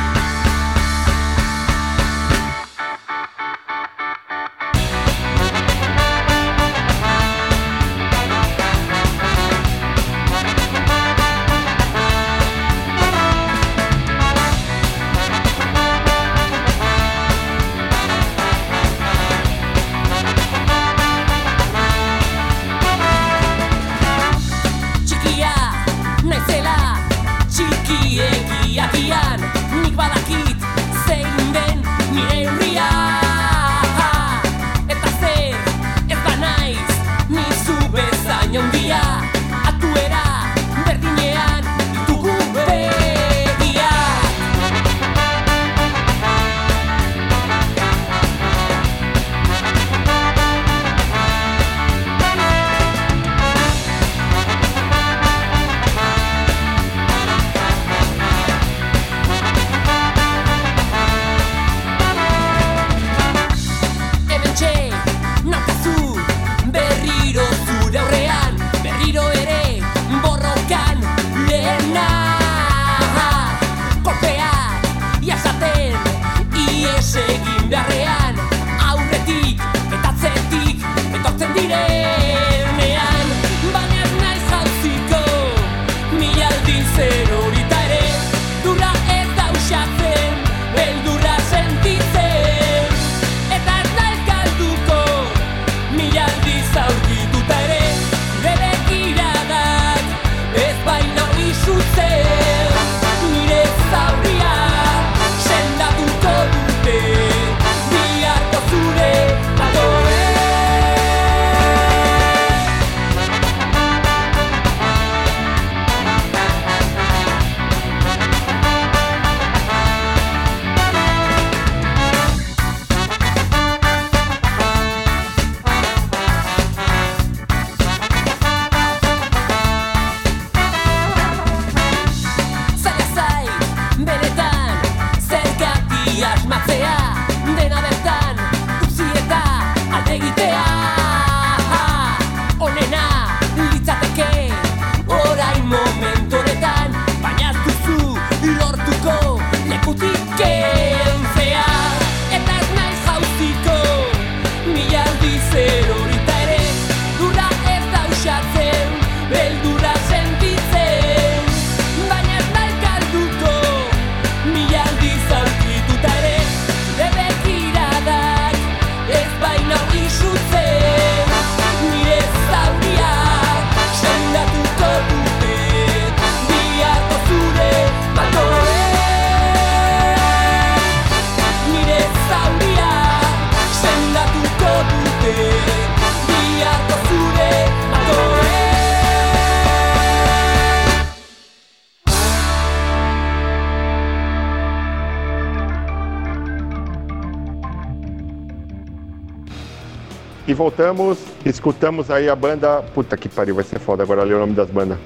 voltamos, 200.62 201.18
escutamos 201.44 202.08
aí 202.10 202.28
a 202.28 202.36
banda. 202.36 202.82
Puta 202.94 203.16
que 203.16 203.28
pariu, 203.28 203.56
vai 203.56 203.64
ser 203.64 203.80
foda 203.80 204.04
agora 204.04 204.22
ler 204.22 204.34
o 204.34 204.38
nome 204.38 204.52
das 204.52 204.70
bandas. 204.70 204.96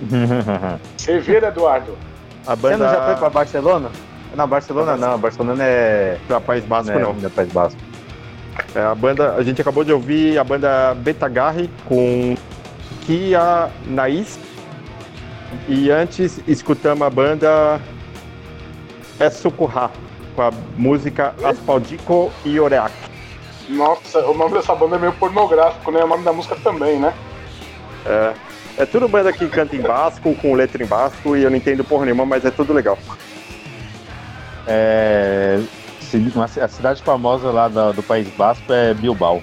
Você 0.96 1.18
vira, 1.18 1.48
Eduardo. 1.48 1.96
A 2.46 2.54
banda... 2.54 2.78
Você 2.78 2.84
não 2.84 2.90
já 2.90 3.06
foi 3.06 3.16
pra 3.16 3.30
Barcelona? 3.30 3.90
Não, 4.36 4.48
Barcelona 4.48 4.96
não, 4.96 5.18
Barcelona 5.18 5.62
é. 5.64 6.18
Pra 6.26 6.40
País 6.40 6.64
Basco 6.64 6.92
é, 6.92 6.98
não. 6.98 7.12
não. 7.14 7.30
País 7.30 7.52
Basco. 7.52 7.80
É, 8.74 8.80
a 8.80 8.94
banda, 8.94 9.34
a 9.34 9.42
gente 9.42 9.60
acabou 9.60 9.84
de 9.84 9.92
ouvir 9.92 10.38
a 10.38 10.44
banda 10.44 10.94
Betagarre 10.94 11.68
com 11.86 12.36
Kia 13.02 13.68
Naiz. 13.86 14.38
E 15.68 15.90
antes 15.90 16.40
escutamos 16.48 17.06
a 17.06 17.10
banda 17.10 17.78
É 19.20 19.28
Sucurra 19.28 19.90
com 20.34 20.42
a 20.42 20.50
música 20.78 21.34
Aspaldico 21.44 22.32
e 22.44 22.58
Oreac. 22.58 23.11
Nossa, 23.68 24.18
o 24.26 24.34
nome 24.36 24.54
dessa 24.54 24.74
banda 24.74 24.96
é 24.96 24.98
meio 24.98 25.12
pornográfico, 25.12 25.90
né? 25.90 26.02
O 26.02 26.06
nome 26.06 26.24
da 26.24 26.32
música 26.32 26.56
também, 26.56 26.98
né? 26.98 27.12
É, 28.04 28.32
é 28.78 28.86
tudo 28.86 29.08
banda 29.08 29.32
que 29.32 29.48
canta 29.48 29.74
em 29.76 29.80
basco, 29.80 30.34
com 30.36 30.54
letra 30.54 30.82
em 30.82 30.86
basco, 30.86 31.36
e 31.36 31.42
eu 31.44 31.50
não 31.50 31.56
entendo 31.56 31.84
porra 31.84 32.04
nenhuma, 32.04 32.26
mas 32.26 32.44
é 32.44 32.50
tudo 32.50 32.72
legal. 32.72 32.98
É, 34.66 35.60
a 36.60 36.68
cidade 36.68 37.02
famosa 37.02 37.50
lá 37.50 37.68
da- 37.68 37.92
do 37.92 38.02
País 38.02 38.28
Basco 38.36 38.72
é 38.72 38.92
Bilbao. 38.94 39.40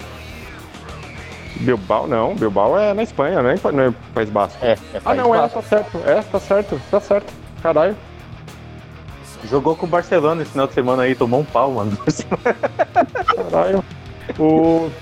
Bilbao 1.56 2.06
não, 2.06 2.34
Bilbao 2.34 2.78
é 2.78 2.94
na 2.94 3.02
Espanha, 3.02 3.40
é, 3.40 3.56
Pa- 3.58 3.72
não 3.72 3.84
é 3.84 3.94
País 4.14 4.30
Basco. 4.30 4.58
É, 4.64 4.72
é 4.72 4.78
Ah 4.96 5.00
País 5.00 5.18
não, 5.20 5.34
é, 5.34 5.38
Basco. 5.38 5.60
tá 5.60 5.68
certo, 5.68 5.98
é, 6.06 6.22
tá 6.22 6.40
certo, 6.40 6.80
tá 6.90 7.00
certo. 7.00 7.32
Caralho. 7.62 7.96
Jogou 9.44 9.74
com 9.74 9.86
o 9.86 9.88
Barcelona 9.88 10.42
esse 10.42 10.52
final 10.52 10.66
de 10.66 10.74
semana 10.74 11.02
aí, 11.02 11.14
tomou 11.14 11.40
um 11.40 11.44
pau, 11.44 11.70
mano. 11.72 11.96
Caralho. 13.50 13.84
O... 14.38 14.90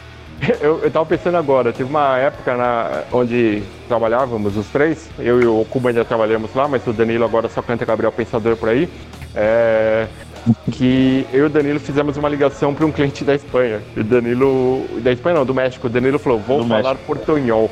Eu, 0.60 0.78
eu 0.84 0.90
tava 0.92 1.04
pensando 1.04 1.36
agora, 1.36 1.72
teve 1.72 1.90
uma 1.90 2.16
época 2.16 2.56
na, 2.56 3.02
onde 3.12 3.60
trabalhávamos 3.88 4.56
os 4.56 4.68
três, 4.68 5.10
eu 5.18 5.42
e 5.42 5.46
o 5.46 5.64
Cuba 5.68 5.88
ainda 5.88 6.04
trabalhamos 6.04 6.54
lá, 6.54 6.68
mas 6.68 6.86
o 6.86 6.92
Danilo 6.92 7.24
agora 7.24 7.48
só 7.48 7.60
canta 7.60 7.84
Gabriel 7.84 8.12
Pensador 8.12 8.56
por 8.56 8.68
aí. 8.68 8.88
É, 9.34 10.06
que 10.70 11.26
eu 11.32 11.42
e 11.42 11.46
o 11.46 11.50
Danilo 11.50 11.80
fizemos 11.80 12.16
uma 12.16 12.28
ligação 12.28 12.72
para 12.72 12.86
um 12.86 12.92
cliente 12.92 13.24
da 13.24 13.34
Espanha. 13.34 13.82
E 13.96 14.00
o 14.00 14.04
Danilo. 14.04 14.86
Da 15.00 15.10
Espanha 15.10 15.36
não, 15.38 15.44
do 15.44 15.52
México. 15.54 15.88
O 15.88 15.90
Danilo 15.90 16.20
falou, 16.20 16.38
vou 16.38 16.62
Do 16.62 16.68
falar 16.68 16.94
México. 16.94 17.04
portunhol. 17.04 17.68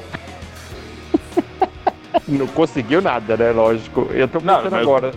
não 2.27 2.47
conseguiu 2.49 3.01
nada, 3.01 3.37
né? 3.37 3.53
Lógico. 3.53 4.09
Eu 4.13 4.27
tô 4.27 4.41
Não, 4.41 4.57
pensando 4.57 4.73
mas- 4.73 4.83
agora. 4.83 5.13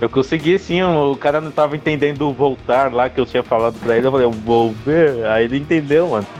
Eu 0.00 0.10
consegui 0.10 0.58
sim, 0.58 0.82
o 0.82 1.16
cara 1.16 1.40
não 1.40 1.50
tava 1.50 1.76
entendendo 1.76 2.28
o 2.28 2.32
voltar 2.32 2.92
lá 2.92 3.08
que 3.08 3.18
eu 3.20 3.24
tinha 3.24 3.42
falado 3.42 3.78
pra 3.78 3.96
ele. 3.96 4.06
Eu 4.06 4.10
falei, 4.10 4.26
eu 4.26 4.30
vou 4.32 4.72
ver. 4.84 5.24
Aí 5.26 5.44
ele 5.44 5.58
entendeu, 5.58 6.08
mano. 6.08 6.26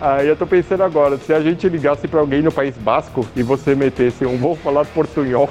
Aí 0.00 0.26
eu 0.26 0.34
tô 0.36 0.44
pensando 0.46 0.82
agora, 0.82 1.16
se 1.16 1.32
a 1.32 1.40
gente 1.40 1.68
ligasse 1.68 2.08
pra 2.08 2.18
alguém 2.20 2.42
no 2.42 2.50
País 2.50 2.76
Basco 2.76 3.24
e 3.36 3.42
você 3.42 3.74
metesse 3.76 4.26
um 4.26 4.36
vou 4.36 4.56
falar 4.56 4.84
portunhol, 4.86 5.48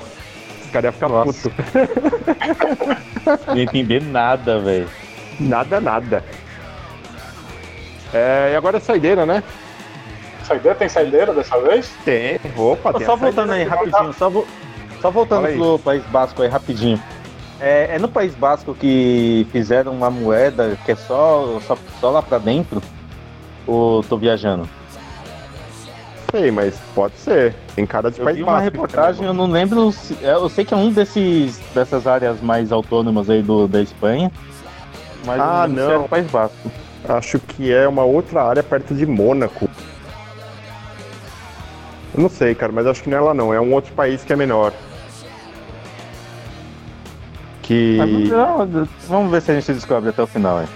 os 0.65 0.71
caras 0.71 0.85
iam 0.85 0.93
ficar 0.93 1.07
Nossa. 1.07 1.49
puto. 1.49 1.71
Não 3.47 3.55
ia 3.55 3.63
entender 3.63 4.01
nada, 4.03 4.59
velho. 4.59 4.89
Nada, 5.39 5.79
nada. 5.79 6.21
É, 8.13 8.49
e 8.51 8.55
agora 8.57 8.75
é 8.75 8.79
saideira, 8.81 9.25
né? 9.25 9.41
Saideira? 10.43 10.77
Tem 10.77 10.89
saideira 10.89 11.33
dessa 11.33 11.57
vez? 11.61 11.89
Tem. 12.03 12.37
Opa, 12.57 12.91
tem 12.91 13.05
Só 13.05 13.13
a 13.13 13.15
voltando 13.15 13.53
aí 13.53 13.63
rapidinho, 13.63 14.11
só, 14.11 14.29
vo- 14.29 14.45
só 15.02 15.10
voltando 15.12 15.47
pro 15.56 15.80
País 15.80 16.04
Basco 16.06 16.41
aí 16.41 16.47
rapidinho. 16.49 17.02
É, 17.60 17.95
é 17.95 17.99
no 17.99 18.08
País 18.08 18.34
Basco 18.36 18.74
que 18.74 19.45
fizeram 19.52 19.91
uma 19.91 20.10
moeda 20.10 20.78
que 20.86 20.91
é 20.91 20.95
só, 20.95 21.60
só, 21.68 21.78
só 21.99 22.10
lá 22.10 22.22
pra 22.22 22.38
dentro? 22.38 22.82
Ou 23.68 24.02
tô 24.04 24.18
viajando? 24.18 24.68
Sei, 26.32 26.49
mas 26.49 26.76
pode 26.95 27.16
ser. 27.18 27.54
Tem 27.76 27.86
cara 27.86 28.10
de 28.10 28.20
Eu 28.20 28.26
País 28.26 28.38
vi 28.38 28.43
uma 28.43 28.54
Basco. 28.54 28.64
reportagem, 28.66 29.26
eu 29.26 29.34
não 29.34 29.45
lembro. 29.52 29.91
Se, 29.91 30.18
é, 30.24 30.34
eu 30.34 30.49
sei 30.49 30.64
que 30.66 30.74
é 30.74 30.78
um 30.78 30.89
desses 30.91 31.60
dessas 31.76 32.08
áreas 32.08 32.41
mais 32.41 32.72
autônomas 32.72 33.30
aí 33.30 33.41
do, 33.43 33.68
da 33.68 33.82
Espanha. 33.82 34.32
Mas 35.26 35.39
Ah, 35.39 35.66
lembro 35.66 35.84
se 35.84 35.89
não. 35.91 36.06
o 36.06 36.10
País 36.10 36.32
Basco. 36.32 36.72
Acho 37.08 37.38
que 37.39 37.72
é 37.72 37.88
uma 37.88 38.04
outra 38.04 38.43
área 38.43 38.64
perto 38.64 38.93
de 38.95 39.06
Mônaco. 39.06 39.70
Eu 42.14 42.22
não 42.22 42.30
sei, 42.30 42.54
cara, 42.56 42.72
mas 42.72 42.88
acho 42.88 43.04
que 43.04 43.10
não 43.10 43.18
é 43.18 43.22
lá 43.22 43.34
não. 43.34 43.54
É 43.54 43.60
um 43.60 43.74
outro 43.74 43.93
país 43.93 44.24
que 44.24 44.32
é 44.34 44.36
menor. 44.36 44.74
Que. 47.72 47.97
Não, 48.30 48.67
vamos 49.07 49.32
ver 49.32 49.41
se 49.41 49.49
a 49.51 49.53
gente 49.55 49.72
descobre 49.72 50.09
até 50.09 50.22
o 50.22 50.28
final. 50.28 50.59
hein? 50.61 50.67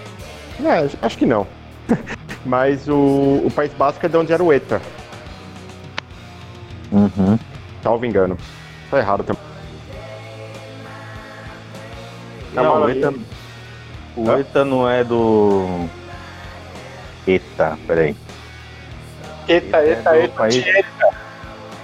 É, 0.64 0.88
acho 1.04 1.18
que 1.18 1.26
não. 1.26 1.46
Mas 2.46 2.88
o, 2.88 3.42
o 3.44 3.52
País 3.54 3.70
Basco 3.74 4.06
é 4.06 4.08
de 4.08 4.16
onde 4.16 4.32
era 4.32 4.42
o 4.42 4.50
ETA, 4.50 4.80
Uhum. 6.90 7.38
salvo 7.82 8.06
engano. 8.06 8.38
Tá 8.90 8.98
errado 8.98 9.24
também. 9.24 9.42
Não, 12.54 12.76
o 12.76 12.80
Maravilha. 12.80 13.08
ETA, 13.08 13.18
o 14.16 14.32
ETA 14.32 14.64
não 14.64 14.88
é 14.88 15.04
do. 15.04 15.86
Eita, 17.26 17.76
peraí. 17.86 18.16
Eita, 19.48 19.76
É 19.78 19.88
eita, 19.90 20.10
do 20.10 20.16
eita, 20.16 20.34
país- 20.34 20.64
eita. 20.66 21.08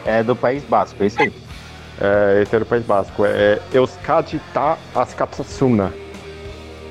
É 0.06 0.22
do 0.22 0.34
País 0.34 0.64
Basco, 0.64 1.02
é 1.02 1.06
isso 1.06 1.20
aí. 1.20 1.32
É, 2.00 2.40
esse 2.42 2.54
era 2.54 2.64
o 2.64 2.66
País 2.66 2.84
Basco. 2.84 3.24
É 3.24 3.58
Euskadi 3.72 4.40
Ta 4.52 4.76
Ascatsuna. 4.94 5.92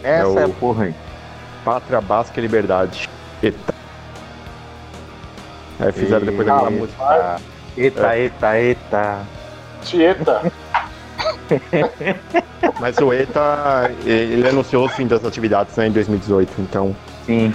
Essa 0.04 0.40
é, 0.40 0.42
É 0.42 0.44
a 0.44 0.48
o- 0.48 0.54
porra 0.54 0.86
aí. 0.86 0.96
Pátria 1.66 2.02
Basca 2.02 2.40
e 2.40 2.42
Liberdade. 2.42 3.10
ETA. 3.44 3.74
Aí 5.80 5.92
fizeram 5.92 6.26
depois 6.26 6.48
daquela 6.48 6.70
Eita. 6.72 6.82
música. 6.82 7.42
Eita, 7.78 8.18
eita, 8.18 8.60
eita. 8.60 9.20
Tieta. 9.84 10.52
Mas 12.80 12.98
o 12.98 13.12
ETA, 13.12 13.92
ele 14.06 14.48
anunciou 14.48 14.86
o 14.86 14.90
fim 14.90 15.08
das 15.08 15.26
atividades 15.26 15.76
né, 15.76 15.88
em 15.88 15.92
2018, 15.92 16.54
então 16.62 16.96
Sim. 17.26 17.54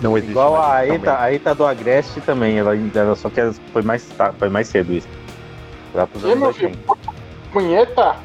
não 0.00 0.16
existe. 0.16 0.32
Igual 0.32 0.62
a 0.62 0.86
ETA, 0.86 1.18
a 1.20 1.32
ETA 1.32 1.54
do 1.54 1.66
Agreste 1.66 2.20
também, 2.20 2.58
ela, 2.58 2.74
ela 2.94 3.14
só 3.16 3.28
que 3.30 3.40
foi 3.72 3.82
mais, 3.82 4.06
foi 4.38 4.48
mais 4.48 4.68
cedo 4.68 4.92
isso. 4.92 5.08
Lá 5.96 6.06
pros 6.06 6.22
E, 6.22 6.26
anos 6.26 6.38
meu 6.38 6.48
80. 6.48 6.68
filho? 6.68 6.98
Punheta? 7.52 8.16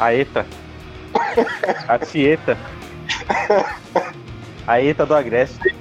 A 0.00 0.14
ETA. 0.14 0.46
A 1.86 1.98
Tieta. 1.98 2.56
A 4.66 4.80
ETA 4.80 5.04
do 5.04 5.14
Agreste. 5.14 5.74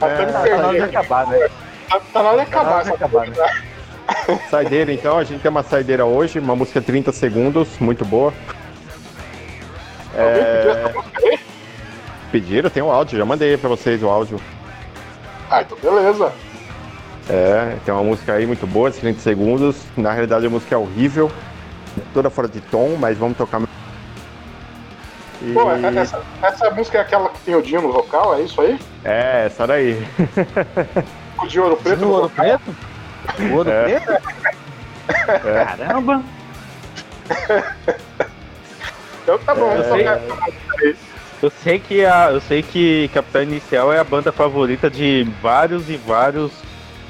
Tá 0.00 0.08
na 0.08 0.68
hora 0.68 0.72
de 0.72 0.78
perdi. 0.78 0.96
acabar, 0.96 1.26
né? 1.28 1.48
Tá, 1.88 2.00
tá 2.12 2.22
na 2.22 2.30
hora 2.30 2.44
de 2.44 2.50
Tá 2.50 2.62
na 2.64 2.70
hora 2.70 2.82
acabar 2.82 2.84
de 2.84 2.90
acabar, 2.92 3.26
coisa. 3.26 3.44
né? 3.46 4.40
Saideira, 4.50 4.92
então, 4.92 5.18
a 5.18 5.24
gente 5.24 5.40
tem 5.40 5.50
uma 5.50 5.62
saideira 5.62 6.04
hoje, 6.04 6.38
uma 6.38 6.56
música 6.56 6.80
30 6.80 7.12
segundos, 7.12 7.78
muito 7.78 8.04
boa. 8.04 8.32
Alguém 10.16 10.44
pediu 10.44 11.32
É, 11.32 11.38
pediram, 12.32 12.70
tem 12.70 12.82
o 12.82 12.90
áudio, 12.90 13.18
já 13.18 13.24
mandei 13.24 13.56
pra 13.56 13.68
vocês 13.68 14.02
o 14.02 14.08
áudio. 14.08 14.40
Ah, 15.50 15.62
então 15.62 15.78
beleza. 15.78 16.32
É, 17.28 17.76
tem 17.84 17.92
uma 17.92 18.02
música 18.02 18.32
aí 18.32 18.46
muito 18.46 18.66
boa, 18.66 18.90
de 18.90 18.98
30 18.98 19.20
segundos. 19.20 19.76
Na 19.96 20.12
realidade 20.12 20.46
a 20.46 20.50
música 20.50 20.74
é 20.74 20.78
horrível, 20.78 21.30
toda 22.14 22.30
fora 22.30 22.48
de 22.48 22.60
tom, 22.60 22.96
mas 22.98 23.18
vamos 23.18 23.36
tocar. 23.36 23.60
E... 25.42 25.52
Pô, 25.52 25.70
essa, 25.70 26.22
essa 26.42 26.70
música 26.70 26.98
é 26.98 27.00
aquela 27.02 27.28
que 27.28 27.38
tem 27.40 27.54
o 27.54 27.62
Dinho 27.62 27.82
no 27.82 27.92
vocal, 27.92 28.34
é 28.34 28.42
isso 28.42 28.60
aí? 28.60 28.78
É, 29.04 29.44
essa 29.46 29.66
daí. 29.66 30.02
O 31.40 31.46
de 31.46 31.60
ouro 31.60 31.76
preto 31.76 32.00
no 32.00 32.10
ouro 32.10 32.30
preto? 32.30 32.74
O 33.38 33.54
ouro 33.54 33.70
É. 33.70 33.84
preto? 34.00 34.12
É. 35.46 35.64
Caramba! 35.64 36.22
Então 39.22 39.38
tá 39.38 39.54
bom, 39.54 39.70
É. 39.70 39.78
eu 39.78 39.84
só 39.84 39.96
quero. 39.96 40.96
Eu 41.40 41.50
sei 41.50 41.78
que 41.78 42.04
a, 42.04 42.30
eu 42.32 42.40
sei 42.40 42.62
que 42.62 43.08
Capital 43.14 43.42
Inicial 43.42 43.92
é 43.92 44.00
a 44.00 44.04
banda 44.04 44.32
favorita 44.32 44.90
de 44.90 45.24
vários 45.40 45.88
e 45.88 45.96
vários 45.96 46.50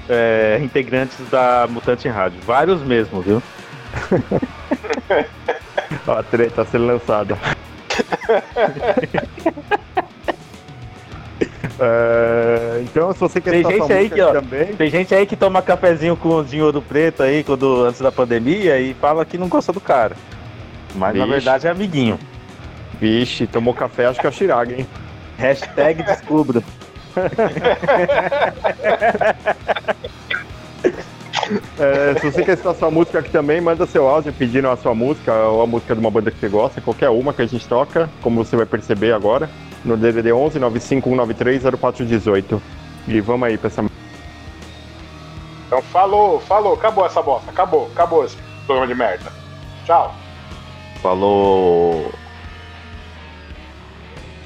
é, 0.09 0.59
integrantes 0.63 1.19
da 1.31 1.67
Mutante 1.69 2.09
Rádio. 2.09 2.41
Vários 2.47 2.83
mesmo, 2.83 3.21
viu? 3.21 3.43
Ó, 6.07 6.13
a 6.13 6.23
treta 6.23 6.65
sendo 6.65 6.87
lançada. 6.87 7.39
É, 11.81 12.81
então, 12.83 13.13
se 13.13 13.21
você 13.21 13.41
quer 13.41 13.53
Tem 13.53 13.63
gente 13.63 13.93
aí 13.93 14.11
que, 14.11 14.21
ó, 14.21 14.33
também, 14.33 14.67
tem 14.75 14.91
gente 14.91 15.15
aí 15.15 15.25
que 15.25 15.37
toma 15.37 15.63
cafezinho 15.63 16.17
com 16.17 16.43
de 16.43 16.61
ouro 16.61 16.83
preto 16.83 17.23
aí 17.23 17.45
quando, 17.45 17.85
antes 17.85 18.01
da 18.01 18.11
pandemia 18.11 18.81
e 18.81 18.95
fala 18.95 19.25
que 19.25 19.39
não 19.39 19.47
gosta 19.49 19.73
do 19.73 19.81
cara. 19.81 20.17
Mas 20.97 21.15
na 21.15 21.25
Vixe. 21.25 21.37
verdade 21.37 21.67
é 21.69 21.71
amiguinho. 21.71 22.19
vixe, 23.01 23.47
tomou 23.47 23.73
café, 23.73 24.07
acho 24.07 24.19
que 24.19 24.27
é 24.27 24.29
o 24.29 24.33
Chiraga, 24.33 24.75
hein? 24.75 24.87
Hashtag 25.37 26.03
descubra. 26.03 26.65
É, 31.79 32.14
se 32.19 32.31
você 32.31 32.45
quer 32.45 32.53
escutar 32.53 32.75
sua 32.75 32.91
música 32.91 33.21
aqui 33.21 33.31
também, 33.31 33.61
manda 33.61 33.87
seu 33.87 34.07
áudio 34.07 34.33
pedindo 34.33 34.69
a 34.69 34.77
sua 34.77 34.95
música 34.95 35.33
ou 35.33 35.62
a 35.62 35.66
música 35.66 35.95
de 35.95 36.01
uma 36.01 36.11
banda 36.11 36.31
que 36.31 36.39
você 36.39 36.49
gosta, 36.49 36.81
qualquer 36.81 37.09
uma 37.09 37.33
que 37.33 37.41
a 37.41 37.47
gente 37.47 37.66
toca, 37.66 38.11
como 38.21 38.45
você 38.45 38.57
vai 38.57 38.66
perceber 38.66 39.12
agora, 39.12 39.49
no 39.85 39.97
DDD 39.97 40.33
11 40.33 40.59
95193 40.59 41.62
0418. 41.79 42.62
E 43.07 43.21
vamos 43.21 43.49
aí 43.49 43.57
pra 43.57 43.69
essa. 43.69 43.85
Então 45.66 45.83
falou, 45.83 46.41
falou, 46.41 46.75
acabou 46.75 47.07
essa 47.07 47.23
bosta, 47.23 47.51
acabou, 47.51 47.89
acabou 47.93 48.25
esse 48.25 48.37
programa 48.66 48.87
de 48.87 48.95
merda. 48.95 49.33
Tchau. 49.87 50.14
Falou. 51.01 52.12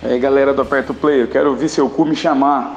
Aí 0.05 0.19
galera 0.19 0.53
do 0.53 0.63
Aperto 0.63 0.93
Play, 0.93 1.23
eu 1.23 1.29
quero 1.29 1.51
ouvir 1.51 1.69
seu 1.69 1.89
cu 1.89 2.05
me 2.05 2.17
chamar. 2.17 2.77